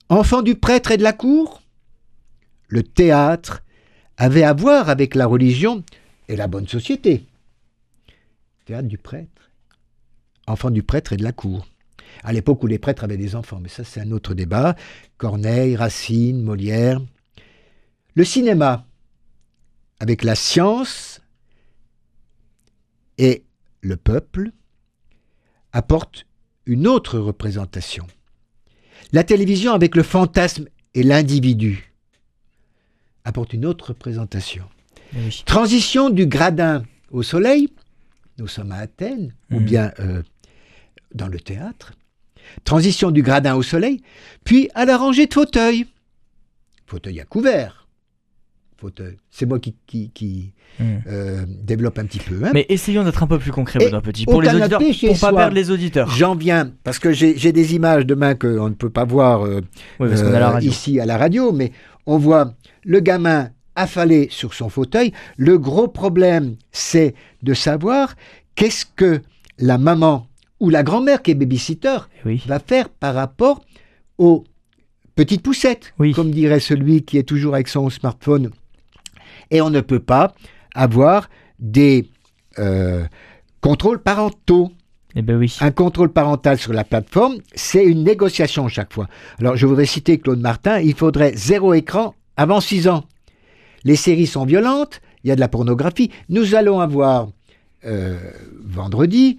[0.08, 1.60] enfant du prêtre et de la cour,
[2.68, 3.62] le théâtre
[4.16, 5.84] avait à voir avec la religion
[6.28, 7.24] et la bonne société.
[8.64, 9.50] Théâtre du prêtre,
[10.46, 11.66] enfant du prêtre et de la cour.
[12.24, 14.74] À l'époque où les prêtres avaient des enfants, mais ça c'est un autre débat.
[15.16, 17.00] Corneille, Racine, Molière.
[18.14, 18.86] Le cinéma,
[20.00, 21.20] avec la science
[23.18, 23.44] et
[23.80, 24.50] le peuple,
[25.72, 26.26] apporte
[26.66, 28.06] une autre représentation.
[29.12, 31.92] La télévision, avec le fantasme et l'individu,
[33.24, 34.64] apporte une autre représentation.
[35.14, 35.42] Oui.
[35.46, 37.68] Transition du gradin au soleil,
[38.38, 39.64] nous sommes à Athènes, ou Mhm.
[39.64, 40.22] bien euh,
[41.14, 41.92] dans le théâtre.
[42.64, 44.00] Transition du gradin au soleil,
[44.44, 45.86] puis à la rangée de fauteuils.
[46.86, 47.86] Fauteuil à couvert.
[48.80, 49.16] fauteuil.
[49.30, 50.98] C'est moi qui, qui, qui, Hmm.
[51.08, 52.38] euh, développe un petit peu.
[52.44, 52.50] hein.
[52.54, 55.14] Mais essayons d'être un peu plus concret, Et Benoît Petit, pour les auditeurs, pour pas
[55.30, 55.32] soi.
[55.36, 56.08] perdre les auditeurs.
[56.10, 59.60] J'en viens, parce que j'ai des images demain qu'on ne peut pas voir euh,
[59.98, 61.72] Oui, parce la euh, ici à la radio, mais
[62.06, 62.52] on voit
[62.84, 65.12] le gamin affalé sur son fauteuil.
[65.36, 68.14] Le gros problème, c'est de savoir
[68.54, 69.20] qu'est-ce que
[69.58, 70.27] la maman
[70.60, 72.42] ou la grand-mère qui est babysitter Oui.
[72.46, 73.60] va faire par rapport
[74.18, 74.44] aux
[75.14, 76.12] petites poussettes, Oui.
[76.12, 78.50] comme dirait celui qui est toujours avec son smartphone.
[79.50, 80.34] Et on ne peut pas
[80.74, 81.28] avoir
[81.58, 82.08] des
[82.58, 83.04] euh,
[83.60, 84.70] contrôles parentaux.
[85.14, 85.56] Eh ben oui.
[85.60, 89.08] Un contrôle parental sur la plateforme, c'est une négociation chaque fois.
[89.40, 93.04] Alors, je voudrais citer Claude Martin, il faudrait zéro écran avant 6 ans.
[93.84, 96.10] Les séries sont violentes, il y a de la pornographie.
[96.28, 97.28] Nous allons avoir
[97.86, 98.18] euh,
[98.64, 99.38] vendredi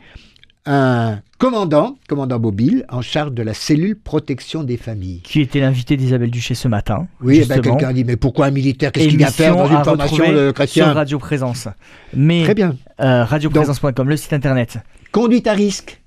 [0.72, 5.22] un commandant, commandant mobile, en charge de la cellule protection des familles.
[5.24, 7.08] Qui était l'invité d'Isabelle Duché ce matin.
[7.22, 9.84] Oui, eh ben, quelqu'un dit, mais pourquoi un militaire Qu'est-ce qu'il vient faire dans une
[9.84, 11.68] formation de sur Radio Présence.
[12.14, 12.76] Mais Très bien.
[13.02, 14.78] euh, radioprésence.com, le site internet.
[15.12, 16.02] Conduite à risque.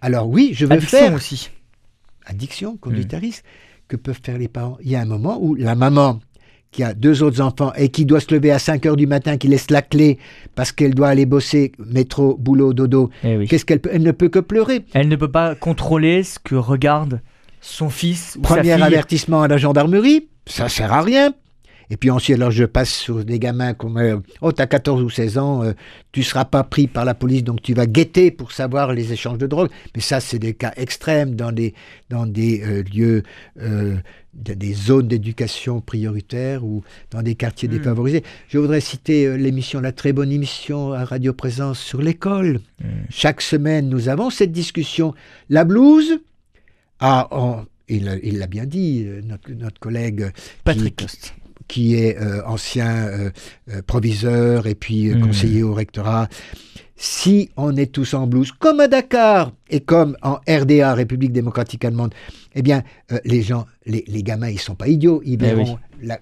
[0.00, 1.50] Alors oui, je veux Addiction faire aussi.
[2.26, 3.44] addiction, conduite à risque,
[3.88, 4.78] que peuvent faire les parents?
[4.82, 6.18] Il y a un moment où la maman
[6.72, 9.36] qui a deux autres enfants et qui doit se lever à 5 heures du matin,
[9.38, 10.18] qui laisse la clé
[10.54, 13.48] parce qu'elle doit aller bosser, métro, boulot, dodo, Eh oui.
[13.48, 14.84] qu'est-ce qu'elle peut Elle ne peut que pleurer.
[14.92, 17.20] Elle ne peut pas contrôler ce que regarde
[17.60, 18.82] son fils ou sa Premier fille.
[18.82, 21.32] avertissement à la gendarmerie, ça sert à rien.
[21.90, 25.10] Et puis ensuite, alors je passe sur des gamins comme euh, Oh, t'as 14 ou
[25.10, 25.72] 16 ans, euh,
[26.12, 29.38] tu seras pas pris par la police, donc tu vas guetter pour savoir les échanges
[29.38, 29.70] de drogue.
[29.94, 31.74] Mais ça, c'est des cas extrêmes dans des,
[32.10, 33.22] dans des euh, lieux,
[33.60, 33.96] euh,
[34.34, 37.72] de- des zones d'éducation prioritaire ou dans des quartiers Mm.
[37.78, 38.22] défavorisés.
[38.48, 42.60] Je voudrais citer euh, l'émission, la très bonne émission à Radio Présence sur l'école.
[42.82, 42.86] Mm.
[43.10, 45.14] Chaque semaine, nous avons cette discussion.
[45.50, 46.18] La blouse,
[47.00, 48.04] ah, on- il
[48.38, 50.32] l'a bien dit, notre, notre collègue
[50.64, 51.34] Patrick qui- Coste.
[51.68, 53.30] Qui est euh, ancien euh,
[53.70, 55.20] euh, proviseur et puis Mhm.
[55.26, 56.28] conseiller au rectorat,
[56.96, 61.84] si on est tous en blouse, comme à Dakar et comme en RDA, République démocratique
[61.84, 62.14] allemande,
[62.54, 62.82] eh bien,
[63.24, 65.20] les gens, les, les gamins, ils sont pas idiots.
[65.24, 66.20] Ils Eh verront la-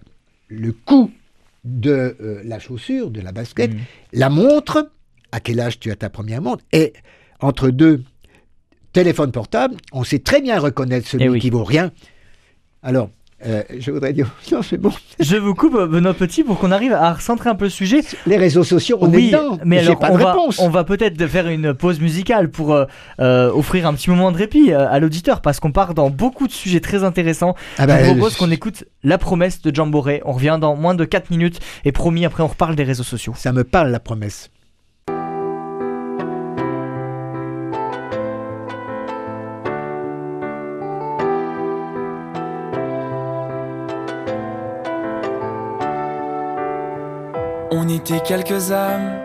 [0.49, 1.11] le coût
[1.65, 3.79] de la chaussure, de la basket, Mm.
[4.15, 4.91] la montre,
[5.31, 6.93] à quel âge tu as ta première montre, et
[7.41, 8.03] entre deux
[8.93, 11.39] téléphones portables, on sait très bien reconnaître celui Eh oui.
[11.41, 11.93] qui vaut rien.
[12.83, 13.11] Alors,
[13.47, 14.93] euh, je voudrais dire, non, c'est bon.
[15.21, 18.01] Je vous coupe, euh, Benoît Petit, pour qu'on arrive à recentrer un peu le sujet.
[18.27, 19.59] Les réseaux sociaux, on oui, est dedans.
[19.65, 20.59] mais alors pas on de va, réponse.
[20.61, 24.73] on va peut-être faire une pause musicale pour euh, offrir un petit moment de répit
[24.73, 27.55] à l'auditeur parce qu'on part dans beaucoup de sujets très intéressants.
[27.79, 30.21] Ah Je bah, vous propose qu'on écoute La promesse de Jamboree.
[30.25, 33.35] On revient dans moins de 4 minutes et promis après on reparle des réseaux sociaux.
[33.37, 34.51] Ça me parle la promesse.
[47.77, 49.19] On était quelques âmes,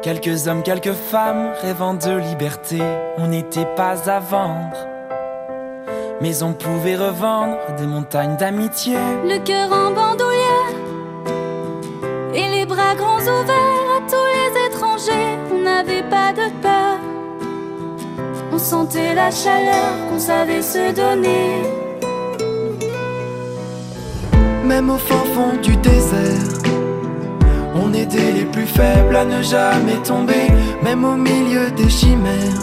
[0.00, 2.78] quelques hommes, quelques femmes rêvant de liberté.
[3.18, 4.78] On n'était pas à vendre,
[6.22, 8.96] mais on pouvait revendre des montagnes d'amitié.
[9.22, 10.72] le cœur en bandoulière
[12.32, 15.38] et les bras grands ouverts à tous les étrangers.
[15.52, 16.96] On n'avait pas de peur,
[18.50, 21.64] on sentait la chaleur qu'on savait se donner.
[24.64, 26.53] Même au fin fond du désert,
[27.74, 30.46] on était les plus faibles à ne jamais tomber.
[30.82, 32.62] Même au milieu des chimères,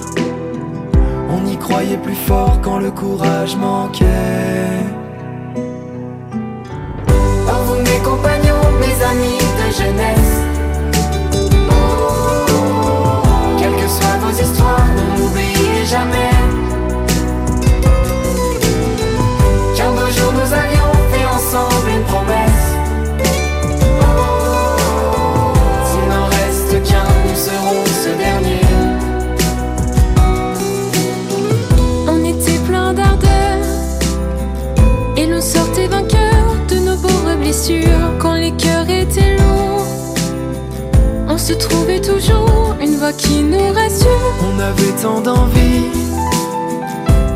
[1.30, 4.06] on y croyait plus fort quand le courage manquait.
[7.48, 10.34] Oh, vous mes compagnons, mes amis de jeunesse.
[13.60, 16.31] Quelles que soient vos histoires, ne m'oubliez jamais.
[41.60, 44.34] Se toujours une voix qui nous rassure.
[44.42, 45.90] On avait tant d'envie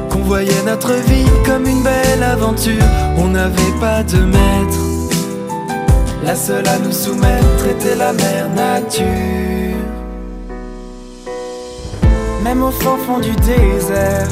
[0.09, 2.83] qu'on voyait notre vie comme une belle aventure.
[3.17, 4.79] On n'avait pas de maître.
[6.23, 9.05] La seule à nous soumettre était la mère nature.
[12.43, 14.29] Même au fin fond du désert,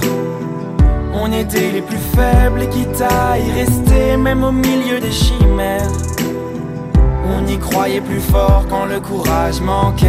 [1.14, 6.13] on était les plus faibles et quitte à y rester, même au milieu des chimères.
[7.44, 10.08] On y croyait plus fort quand le courage manquait.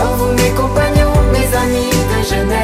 [0.00, 2.63] Oh, vous mes compagnons, mes amis de jeunesse.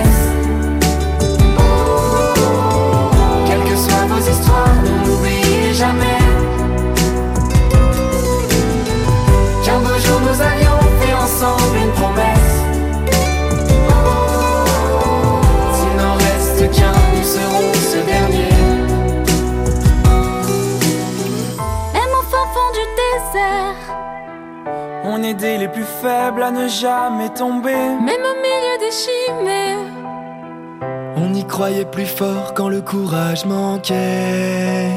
[31.61, 34.89] Croyait plus fort quand le courage manquait.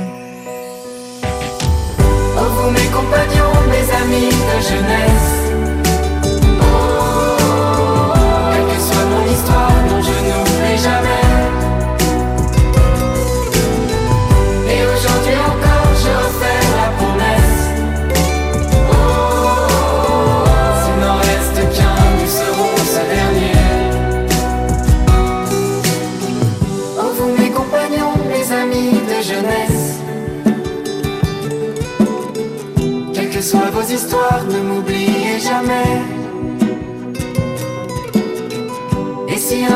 [2.37, 5.42] Oh vous mes compagnons, mes amis de jeunesse.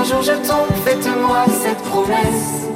[0.08, 2.68] Jour je tombe, faites-moi cette promesse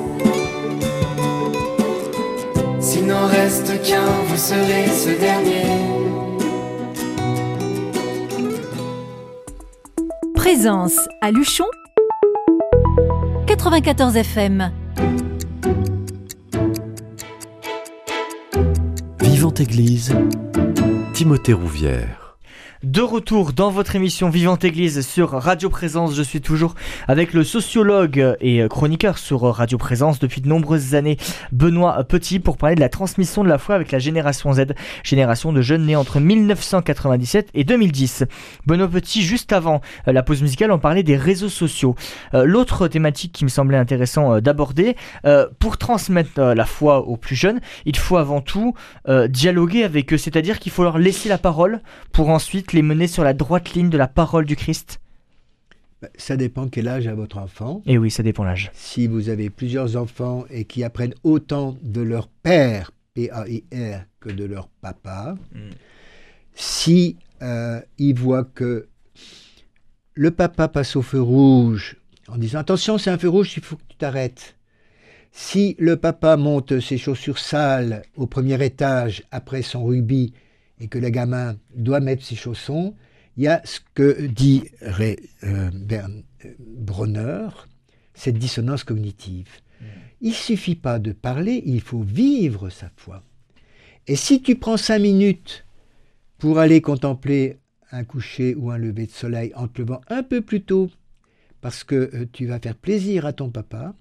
[2.79, 5.63] S'il n'en reste qu'un, vous serez ce dernier
[10.35, 11.65] Présence à Luchon
[13.47, 14.71] 94 FM.
[19.21, 20.13] Vivante Église,
[21.13, 22.20] Timothée Rouvière.
[22.83, 26.73] De retour dans votre émission Vivante Église sur Radio Présence, je suis toujours
[27.07, 31.17] avec le sociologue et chroniqueur sur Radio Présence depuis de nombreuses années,
[31.51, 34.73] Benoît Petit, pour parler de la transmission de la foi avec la génération Z,
[35.03, 38.23] génération de jeunes nés entre 1997 et 2010.
[38.65, 41.93] Benoît Petit, juste avant euh, la pause musicale, on parlait des réseaux sociaux.
[42.33, 44.95] Euh, L'autre thématique qui me semblait intéressant euh, d'aborder,
[45.59, 48.73] pour transmettre la foi aux plus jeunes, il faut avant tout
[49.29, 53.23] dialoguer avec eux, c'est-à-dire qu'il faut leur laisser la parole pour ensuite les mener sur
[53.23, 54.99] la droite ligne de la parole du Christ
[56.01, 57.81] Bah, Ça dépend quel âge a votre enfant.
[57.85, 58.71] Et oui, ça dépend l'âge.
[58.73, 64.45] Si vous avez plusieurs enfants et qui apprennent autant de leur père, P-A-I-R, que de
[64.45, 65.69] leur papa, Mm.
[66.55, 68.87] si euh, ils voient que
[70.13, 71.97] le papa passe au feu rouge
[72.27, 74.55] en disant attention c'est un feu rouge, il faut que tu t'arrêtes.
[75.31, 80.33] Si le papa monte ses chaussures sales au premier étage après son rugby
[80.81, 82.95] et que le gamin doit mettre ses chaussons,
[83.37, 87.47] il y a ce que dit Ray, euh, Bern- euh, Bronner,
[88.13, 89.47] cette dissonance cognitive.
[90.19, 93.23] Il suffit pas de parler, il faut vivre sa foi.
[94.07, 95.65] Et si tu prends cinq minutes
[96.37, 97.57] pour aller contempler
[97.91, 100.89] un coucher ou un lever de soleil en te levant un peu plus tôt,
[101.61, 103.95] parce que euh, tu vas faire plaisir à ton papa,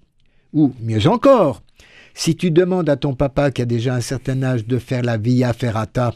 [0.53, 1.63] ou mieux encore,
[2.13, 5.17] si tu demandes à ton papa qui a déjà un certain âge de faire la
[5.17, 6.13] via ferrata,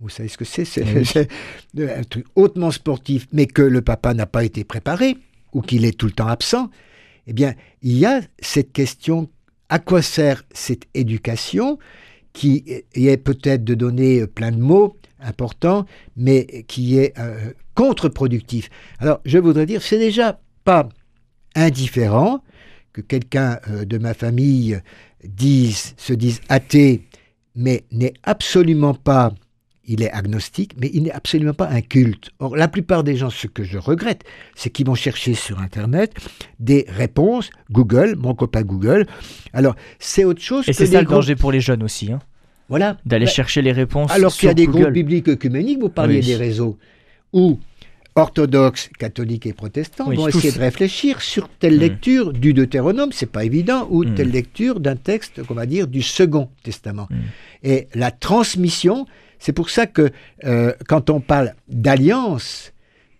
[0.00, 1.04] vous savez ce que c'est C'est Oui.
[1.04, 1.28] c'est
[1.76, 5.16] un truc hautement sportif, mais que le papa n'a pas été préparé,
[5.52, 6.70] ou qu'il est tout le temps absent,
[7.26, 9.28] eh bien, il y a cette question,
[9.68, 11.78] à quoi sert cette éducation
[12.32, 15.84] qui est peut-être de donner plein de mots importants,
[16.16, 18.70] mais qui est euh, contre-productif.
[19.00, 20.88] Alors, je voudrais dire, c'est déjà pas
[21.56, 22.42] indifférent
[22.92, 24.80] que quelqu'un euh, de ma famille
[25.24, 27.02] dise, se dise athée,
[27.56, 29.32] mais n'est absolument pas,
[29.88, 32.30] il est agnostique, mais il n'est absolument pas un culte.
[32.38, 34.22] Or, la plupart des gens, ce que je regrette,
[34.54, 36.12] c'est qu'ils vont chercher sur Internet
[36.60, 39.06] des réponses, Google, mon copain Google.
[39.52, 42.20] Alors, c'est autre chose Et c'est ça le groupes- danger pour les jeunes aussi, hein,
[42.68, 42.98] Voilà.
[43.06, 44.82] d'aller Bah, chercher les réponses alors qu'il y a des Google.
[44.82, 46.26] groupes bibliques œcuméniques, vous parliez Oui.
[46.26, 46.78] des réseaux,
[47.32, 47.58] où
[48.14, 50.38] orthodoxes, catholiques et protestants Oui, vont tous.
[50.38, 51.80] essayer de réfléchir sur telle Mm.
[51.80, 54.14] lecture du Deutéronome, c'est pas évident, ou Mm.
[54.16, 57.06] telle lecture d'un texte, qu'on va dire, du Second Testament.
[57.10, 57.14] Mm.
[57.62, 59.06] Et la transmission,
[59.38, 60.10] c'est pour ça que
[60.44, 62.72] euh, quand on parle d'alliance,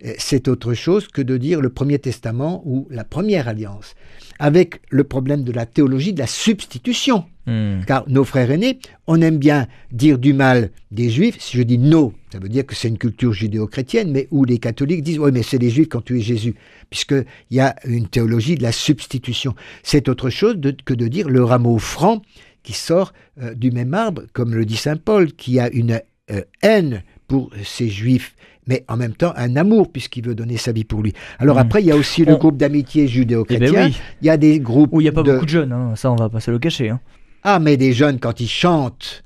[0.05, 3.95] euh, c'est autre chose que de dire le Premier Testament ou la Première Alliance,
[4.39, 7.25] avec le problème de la théologie de la substitution.
[7.47, 7.81] Hmm.
[7.87, 11.37] Car nos frères aînés, on aime bien dire du mal des juifs.
[11.41, 14.59] Si je dis no, ça veut dire que c'est une culture judéo-chrétienne, mais où les
[14.59, 16.55] catholiques disent oui, mais c'est les juifs quand tu es Jésus,
[16.91, 17.25] puisqu'il
[17.57, 19.55] y a une théologie de la substitution.
[19.83, 22.21] C'est autre chose de- que de dire le rameau franc
[22.63, 26.43] qui sort euh, du même arbre, comme le dit saint Paul, qui a une euh,
[26.63, 28.35] haine pour ces juifs,
[28.67, 31.13] mais en même temps un amour, puisqu'il veut donner sa vie pour lui.
[31.39, 33.87] Alors après, il y a aussi le groupe d'amitié Eh ben judéo-chrétien.
[33.87, 35.73] oui, Il y a des groupes où il n'y a pas de- beaucoup de jeunes,
[35.73, 36.91] hein, ça on va pas se le cacher.
[36.91, 37.01] hein.
[37.43, 39.23] ah, mais des jeunes, quand ils chantent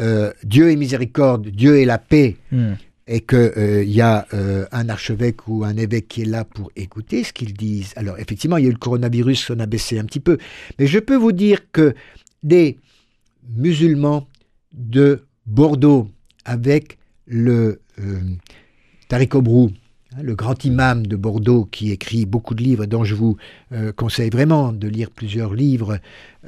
[0.00, 2.74] euh, Dieu est miséricorde, Dieu est la paix, Hmm.
[3.08, 7.24] et qu'il y a euh, un archevêque ou un évêque qui est là pour écouter
[7.24, 7.92] ce qu'ils disent.
[7.96, 10.38] Alors, effectivement, il y a eu le coronavirus, on a baissé un petit peu.
[10.78, 11.94] Mais je peux vous dire que
[12.44, 12.78] des
[13.56, 14.28] musulmans
[14.72, 16.08] de Bordeaux,
[16.48, 18.20] avec le euh,
[20.16, 23.36] le grand imam de Bordeaux qui écrit beaucoup de livres, dont je vous
[23.72, 25.98] euh, conseille vraiment de lire plusieurs livres,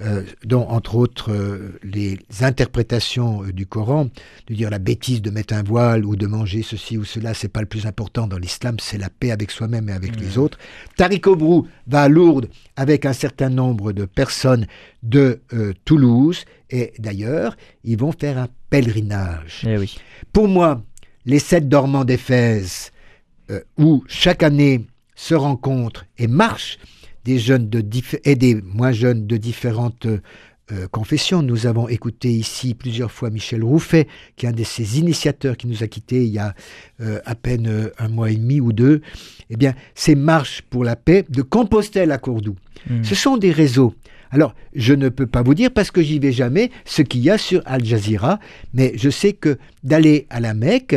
[0.00, 4.08] euh, dont entre autres euh, les interprétations du Coran,
[4.46, 7.48] de dire la bêtise de mettre un voile ou de manger ceci ou cela, c'est
[7.48, 10.58] pas le plus important dans l'islam, c'est la paix avec soi-même et avec les autres.
[10.96, 14.66] Tariq Obrou va à Lourdes avec un certain nombre de personnes
[15.02, 15.40] de
[15.84, 19.66] Toulouse et d'ailleurs, ils vont faire un pèlerinage.
[19.66, 19.98] Eh oui.
[20.32, 20.82] Pour moi,
[21.26, 22.90] les sept dormants d'Éphèse,
[23.50, 26.78] euh, où chaque année se rencontrent et marchent
[27.24, 27.84] des jeunes de
[28.24, 31.42] et des moins jeunes de différentes euh, confessions.
[31.42, 35.66] Nous avons écouté ici plusieurs fois Michel Rouffet, qui est un de ces initiateurs qui
[35.66, 36.54] nous a quittés il y a
[37.00, 39.00] euh, à peine un mois et demi ou deux.
[39.50, 42.56] Eh bien, ces marches pour la paix de Compostelle à Cordoue.
[42.88, 43.02] Mm.
[43.02, 43.94] Ce sont des réseaux.
[44.30, 47.30] Alors, je ne peux pas vous dire parce que j'y vais jamais ce qu'il y
[47.30, 48.38] a sur Al Jazeera,
[48.72, 50.96] mais je sais que d'aller à la Mecque,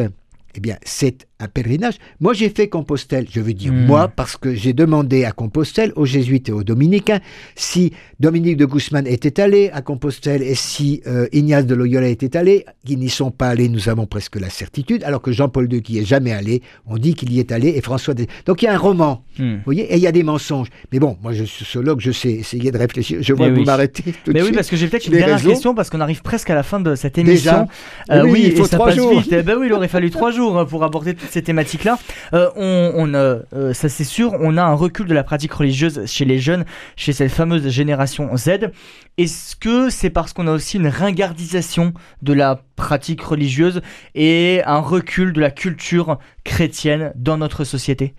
[0.56, 1.96] eh bien, c'est un pèlerinage.
[2.20, 3.28] Moi, j'ai fait Compostelle.
[3.32, 3.86] Je veux dire Hmm.
[3.86, 7.20] moi parce que j'ai demandé à Compostelle, aux jésuites et aux dominicains,
[7.56, 12.36] si Dominique de Guzman était allé à Compostelle et si euh, Ignace de Loyola était
[12.38, 12.66] allé.
[12.86, 16.00] Qu'ils n'y sont pas allés, nous avons presque la certitude, alors que Jean-Paul II, qui
[16.00, 18.14] est jamais allé, on dit qu'il y est allé, et François.
[18.14, 19.24] de- Donc, il y a un roman.
[19.40, 19.54] Mm.
[19.56, 20.68] Vous voyez, et il y a des mensonges.
[20.92, 23.20] Mais bon, moi je suis sociologue, je sais essayer de réfléchir.
[23.22, 25.90] Je vois que vous m'arrêtez Mais oui, parce que j'ai peut-être une dernière question parce
[25.90, 27.52] qu'on arrive presque à la fin de cette émission.
[27.52, 27.68] Déjà
[28.12, 29.20] Euh, Oui, oui, il faut et ça trois passe jours.
[29.20, 29.34] vite.
[29.38, 31.98] Eh ben oui, il aurait fallu trois jours hein, pour aborder toutes ces thématiques-là.
[32.34, 36.06] Euh, on, euh, euh, ça c'est sûr, on a un recul de la pratique religieuse
[36.06, 36.66] chez les jeunes,
[36.96, 38.72] chez cette fameuse génération Z.
[39.18, 43.82] Est-ce que c'est parce qu'on a aussi une ringardisation de la pratique religieuse
[44.16, 48.16] et un recul de la culture chrétienne dans notre société?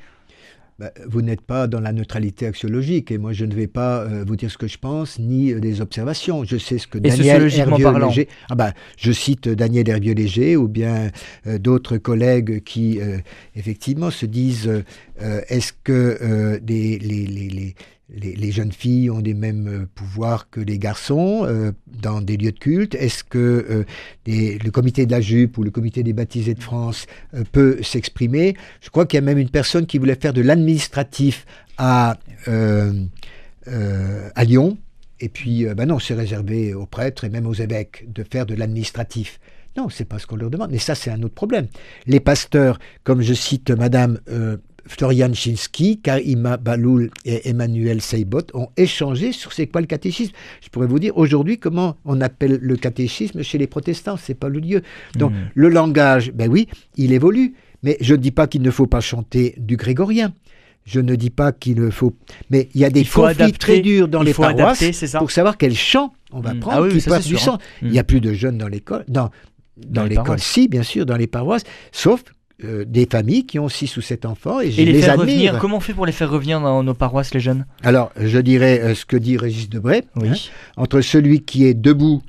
[0.81, 4.25] Bah, vous n'êtes pas dans la neutralité axiologique et moi je ne vais pas euh,
[4.27, 6.43] vous dire ce que je pense ni euh, des observations.
[6.43, 7.43] Je sais ce que Daniel
[8.09, 8.29] Hervieux-Léger.
[8.51, 11.11] Ah bah, je cite Daniel Hervieux-Léger ou bien
[11.47, 13.19] euh, d'autres collègues qui euh,
[13.55, 14.83] effectivement se disent euh,
[15.23, 17.75] euh, est-ce que euh, des- les, les, les,
[18.17, 22.53] les, jeunes filles ont des mêmes euh, pouvoirs que les garçons euh, dans des lieux
[22.53, 23.85] de culte Est-ce que euh,
[24.27, 27.07] le comité de la jupe ou le comité des baptisés de France
[27.53, 28.55] peut s'exprimer?
[28.81, 31.47] Je crois qu'il y a même une personne qui voulait faire de l'administratif
[31.79, 34.79] à, à Lyon.
[35.21, 38.55] Et puis, ben non, c'est réservé aux prêtres et même aux évêques de faire de
[38.55, 39.41] l'administratif.
[39.77, 40.71] Non, c'est pas ce qu'on leur demande.
[40.71, 41.67] Mais ça, c'est un autre problème.
[42.07, 44.21] Les pasteurs, comme je cite Madame
[44.87, 50.33] Florian Chinsky, Karima Baloul et Emmanuel Seibot, ont échangé sur c'est quoi le catéchisme.
[50.63, 54.17] Je pourrais vous dire aujourd'hui comment on appelle le catéchisme chez les protestants.
[54.17, 54.83] C'est pas le lieu.
[55.17, 55.37] Donc, Mm.
[55.55, 57.55] le langage, ben oui, il évolue.
[57.83, 60.33] Mais je ne dis pas qu'il ne faut pas chanter du grégorien.
[60.87, 62.15] Je ne dis pas qu'il ne faut.
[62.51, 65.57] Mais il y a des conflits adapter, très durs dans les paroisses adapter, pour savoir
[65.57, 66.61] quel chant on va Mm.
[66.61, 67.55] prendre Ah oui, qui ça, passe du sûr, sang.
[67.55, 67.59] hein.
[67.83, 69.31] Il n'y a plus de jeunes dans l'école, dans,
[69.79, 72.23] dans, l'école, si, bien sûr, dans les paroisses, sauf
[72.65, 75.19] euh, des familles qui ont six ou sept enfants et je les, les, admire.
[75.19, 77.67] revenir, comment on fait pour les faire revenir dans nos paroisses, les jeunes?
[77.83, 80.05] Alors, je dirais euh, ce que dit Régis Debray.
[80.17, 80.29] Oui.
[80.29, 80.35] hein,
[80.77, 82.23] entre celui qui est debout,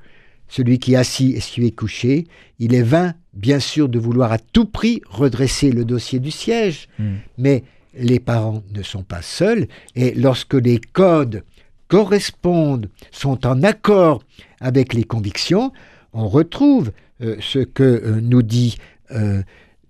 [0.47, 2.27] celui qui est assis et celui qui est couché,
[2.59, 6.87] il est vain, bien sûr, de vouloir à tout prix redresser le dossier du siège.
[6.99, 7.13] Mm.
[7.37, 7.63] Mais
[7.97, 11.43] les parents ne sont pas seuls, et lorsque les codes
[11.87, 14.21] correspondent, sont en accord
[14.59, 15.71] avec les convictions,
[16.13, 18.77] on retrouve euh, ce que nous dit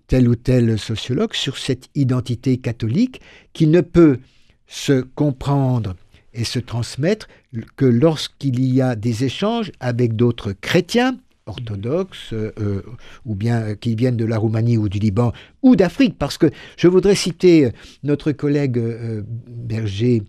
[0.08, 3.22] tel ou tel sociologue sur cette identité catholique
[3.54, 4.20] qui ne peut
[4.68, 5.96] se comprendre
[6.34, 7.28] et se transmettre
[7.76, 12.82] que lorsqu'il y a des échanges avec d'autres chrétiens orthodoxes euh,
[13.26, 15.32] ou bien qui viennent de la Roumanie ou du Liban
[15.62, 16.18] ou d'Afrique.
[16.18, 16.48] Parce que
[16.78, 17.70] je voudrais citer
[18.04, 20.24] notre collègue euh, Berger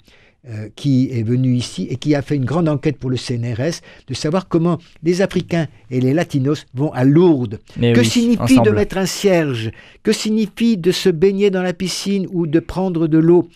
[0.48, 3.80] euh, qui est venu ici et qui a fait une grande enquête pour le CNRS
[4.06, 7.58] de savoir comment les Africains et les Latinos vont à Lourdes.
[7.76, 9.70] Mais que oui, signifie de mettre un cierge?
[10.04, 13.48] Que signifie de se baigner dans la piscine ou de prendre de l'eau?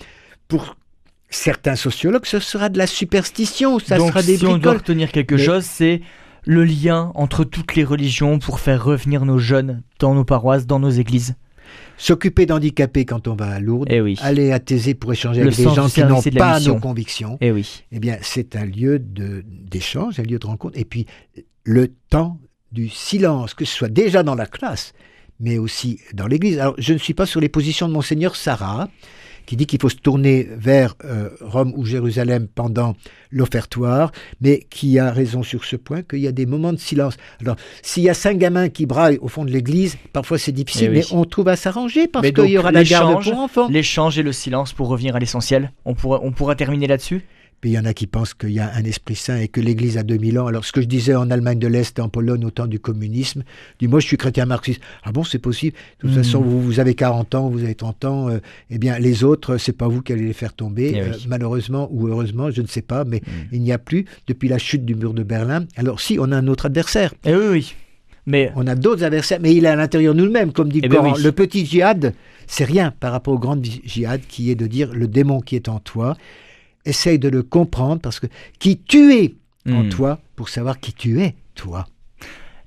[0.48, 0.76] Pour
[1.28, 5.12] certains sociologues, ce sera de la superstition, ça Donc, sera des si on doit retenir
[5.12, 6.00] quelque Mais- chose, c'est
[6.44, 10.80] le lien entre toutes les religions pour faire revenir nos jeunes dans nos paroisses, dans
[10.80, 11.34] nos églises.
[12.02, 14.16] S'occuper d'handicapés quand on va à Lourdes, Eh oui.
[14.22, 16.74] aller à Thésée pour échanger Le avec des gens qui n'ont de pas mission.
[16.74, 17.84] nos convictions, Eh oui.
[17.92, 20.78] eh bien, c'est un lieu d'échange, un lieu de rencontre.
[20.78, 21.04] Et puis,
[21.64, 22.38] le temps
[22.72, 24.94] du silence, que ce soit déjà dans la classe,
[25.40, 26.58] mais aussi dans l'église.
[26.58, 28.88] Alors, je ne suis pas sur les positions de Monseigneur Sarah,
[29.46, 32.94] qui dit qu'il faut se tourner vers euh, Rome ou Jérusalem pendant
[33.30, 37.16] l'offertoire, mais qui a raison sur ce point, qu'il y a des moments de silence.
[37.40, 40.88] Alors, s'il y a cinq gamins qui braillent au fond de l'église, parfois c'est difficile,
[40.92, 41.06] Eh oui.
[41.10, 43.68] mais on trouve à s'arranger parce qu'il y aura la garde l'échange, pour enfants.
[43.68, 45.72] L'échange et le silence pour revenir à l'essentiel.
[45.84, 47.24] On pourra, on pourra terminer là-dessus?
[47.60, 49.60] Puis il y en a qui pensent qu'il y a un Esprit Saint et que
[49.60, 50.46] l'Église a 2000 ans.
[50.46, 52.80] Alors ce que je disais en Allemagne de l'Est et en Pologne au temps du
[52.80, 53.42] communisme,
[53.78, 54.80] du moi je suis chrétien marxiste.
[55.04, 55.76] Ah bon, c'est possible?
[55.98, 56.22] De toute Mhm.
[56.24, 58.28] façon, vous, vous avez 40 ans, vous avez 30 ans.
[58.30, 58.38] euh,
[58.70, 60.92] eh bien, les autres, c'est pas vous qui allez les faire tomber.
[60.94, 63.32] Eh Euh, malheureusement ou heureusement, je ne sais pas, mais Mhm.
[63.52, 65.66] il n'y a plus depuis la chute du mur de Berlin.
[65.76, 67.12] Alors si, on a un autre adversaire.
[67.24, 67.74] Et oui, oui.
[68.26, 70.86] Mais On a d'autres adversaires, mais il est à l'intérieur de nous-mêmes, comme dit le
[70.86, 71.14] Eh ben Coran.
[71.16, 71.22] oui.
[71.22, 72.14] Le petit djihad,
[72.46, 75.68] c'est rien par rapport au grand djihad qui est de dire le démon qui est
[75.68, 76.16] en toi,
[76.84, 78.26] essaye de le comprendre parce que
[78.58, 79.34] qui tu es
[79.68, 79.88] en Hmm.
[79.90, 81.86] toi pour savoir qui tu es, toi.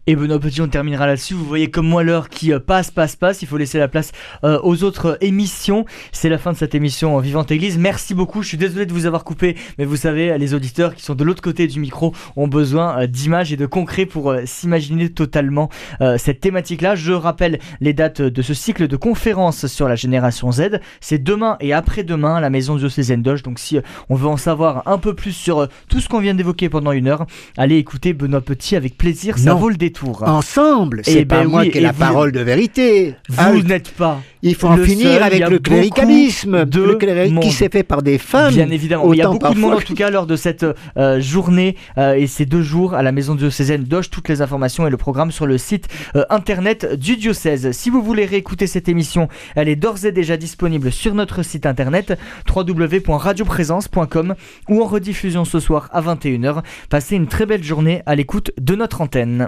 [0.06, 1.34] Et Benoît Petit, on terminera là-dessus.
[1.34, 3.42] Vous voyez comme moi l'heure qui euh, passe, passe, passe.
[3.42, 4.12] Il faut laisser la place
[4.44, 5.86] euh, aux autres euh, émissions.
[6.12, 7.78] C'est la fin de cette émission en Vivante Église.
[7.78, 8.42] Merci beaucoup.
[8.44, 11.24] Je suis désolé de vous avoir coupé, mais vous savez, les auditeurs qui sont de
[11.24, 15.70] l'autre côté du micro ont besoin d'images et de concret pour euh, s'imaginer totalement
[16.02, 16.96] euh, cette thématique-là.
[16.96, 20.82] Je rappelle les dates de ce cycle de conférences sur la génération Z.
[21.00, 23.44] C'est demain et après-demain à la maison diocésaine d'Oche.
[23.44, 23.78] Donc si
[24.10, 27.08] on veut en savoir un peu plus sur tout ce qu'on vient d'évoquer pendant une
[27.08, 27.26] heure,
[27.56, 29.38] allez écouter Benoît Petit avec plaisir.
[29.38, 29.56] Ça Non.
[29.60, 29.93] vaut le détour.
[30.28, 33.16] Ensemble, Eh c'est pas ben moi oui, qui ai la vous- parole de vérité.
[33.30, 34.22] Vous Ah, n'êtes pas.
[34.42, 37.44] il faut en le finir seul, avec le cléricalisme, de le cléri- monde.
[37.44, 38.54] qui s'est fait par des femmes.
[38.54, 40.66] Bien évidemment, il y a beaucoup de monde en tout cas lors de cette
[40.98, 44.10] euh, journée euh, et ces deux jours à la maison diocésaine d'Oche.
[44.10, 47.72] Toutes les informations et le programme sur le site euh, internet du diocèse.
[47.72, 51.66] Si vous voulez réécouter cette émission, elle est d'ores et déjà disponible sur notre site
[51.66, 52.18] internet
[52.54, 54.36] www.radioprésence.com
[54.70, 56.62] ou en rediffusion ce soir à 21h.
[56.90, 59.48] Passez une très belle journée à l'écoute de notre antenne.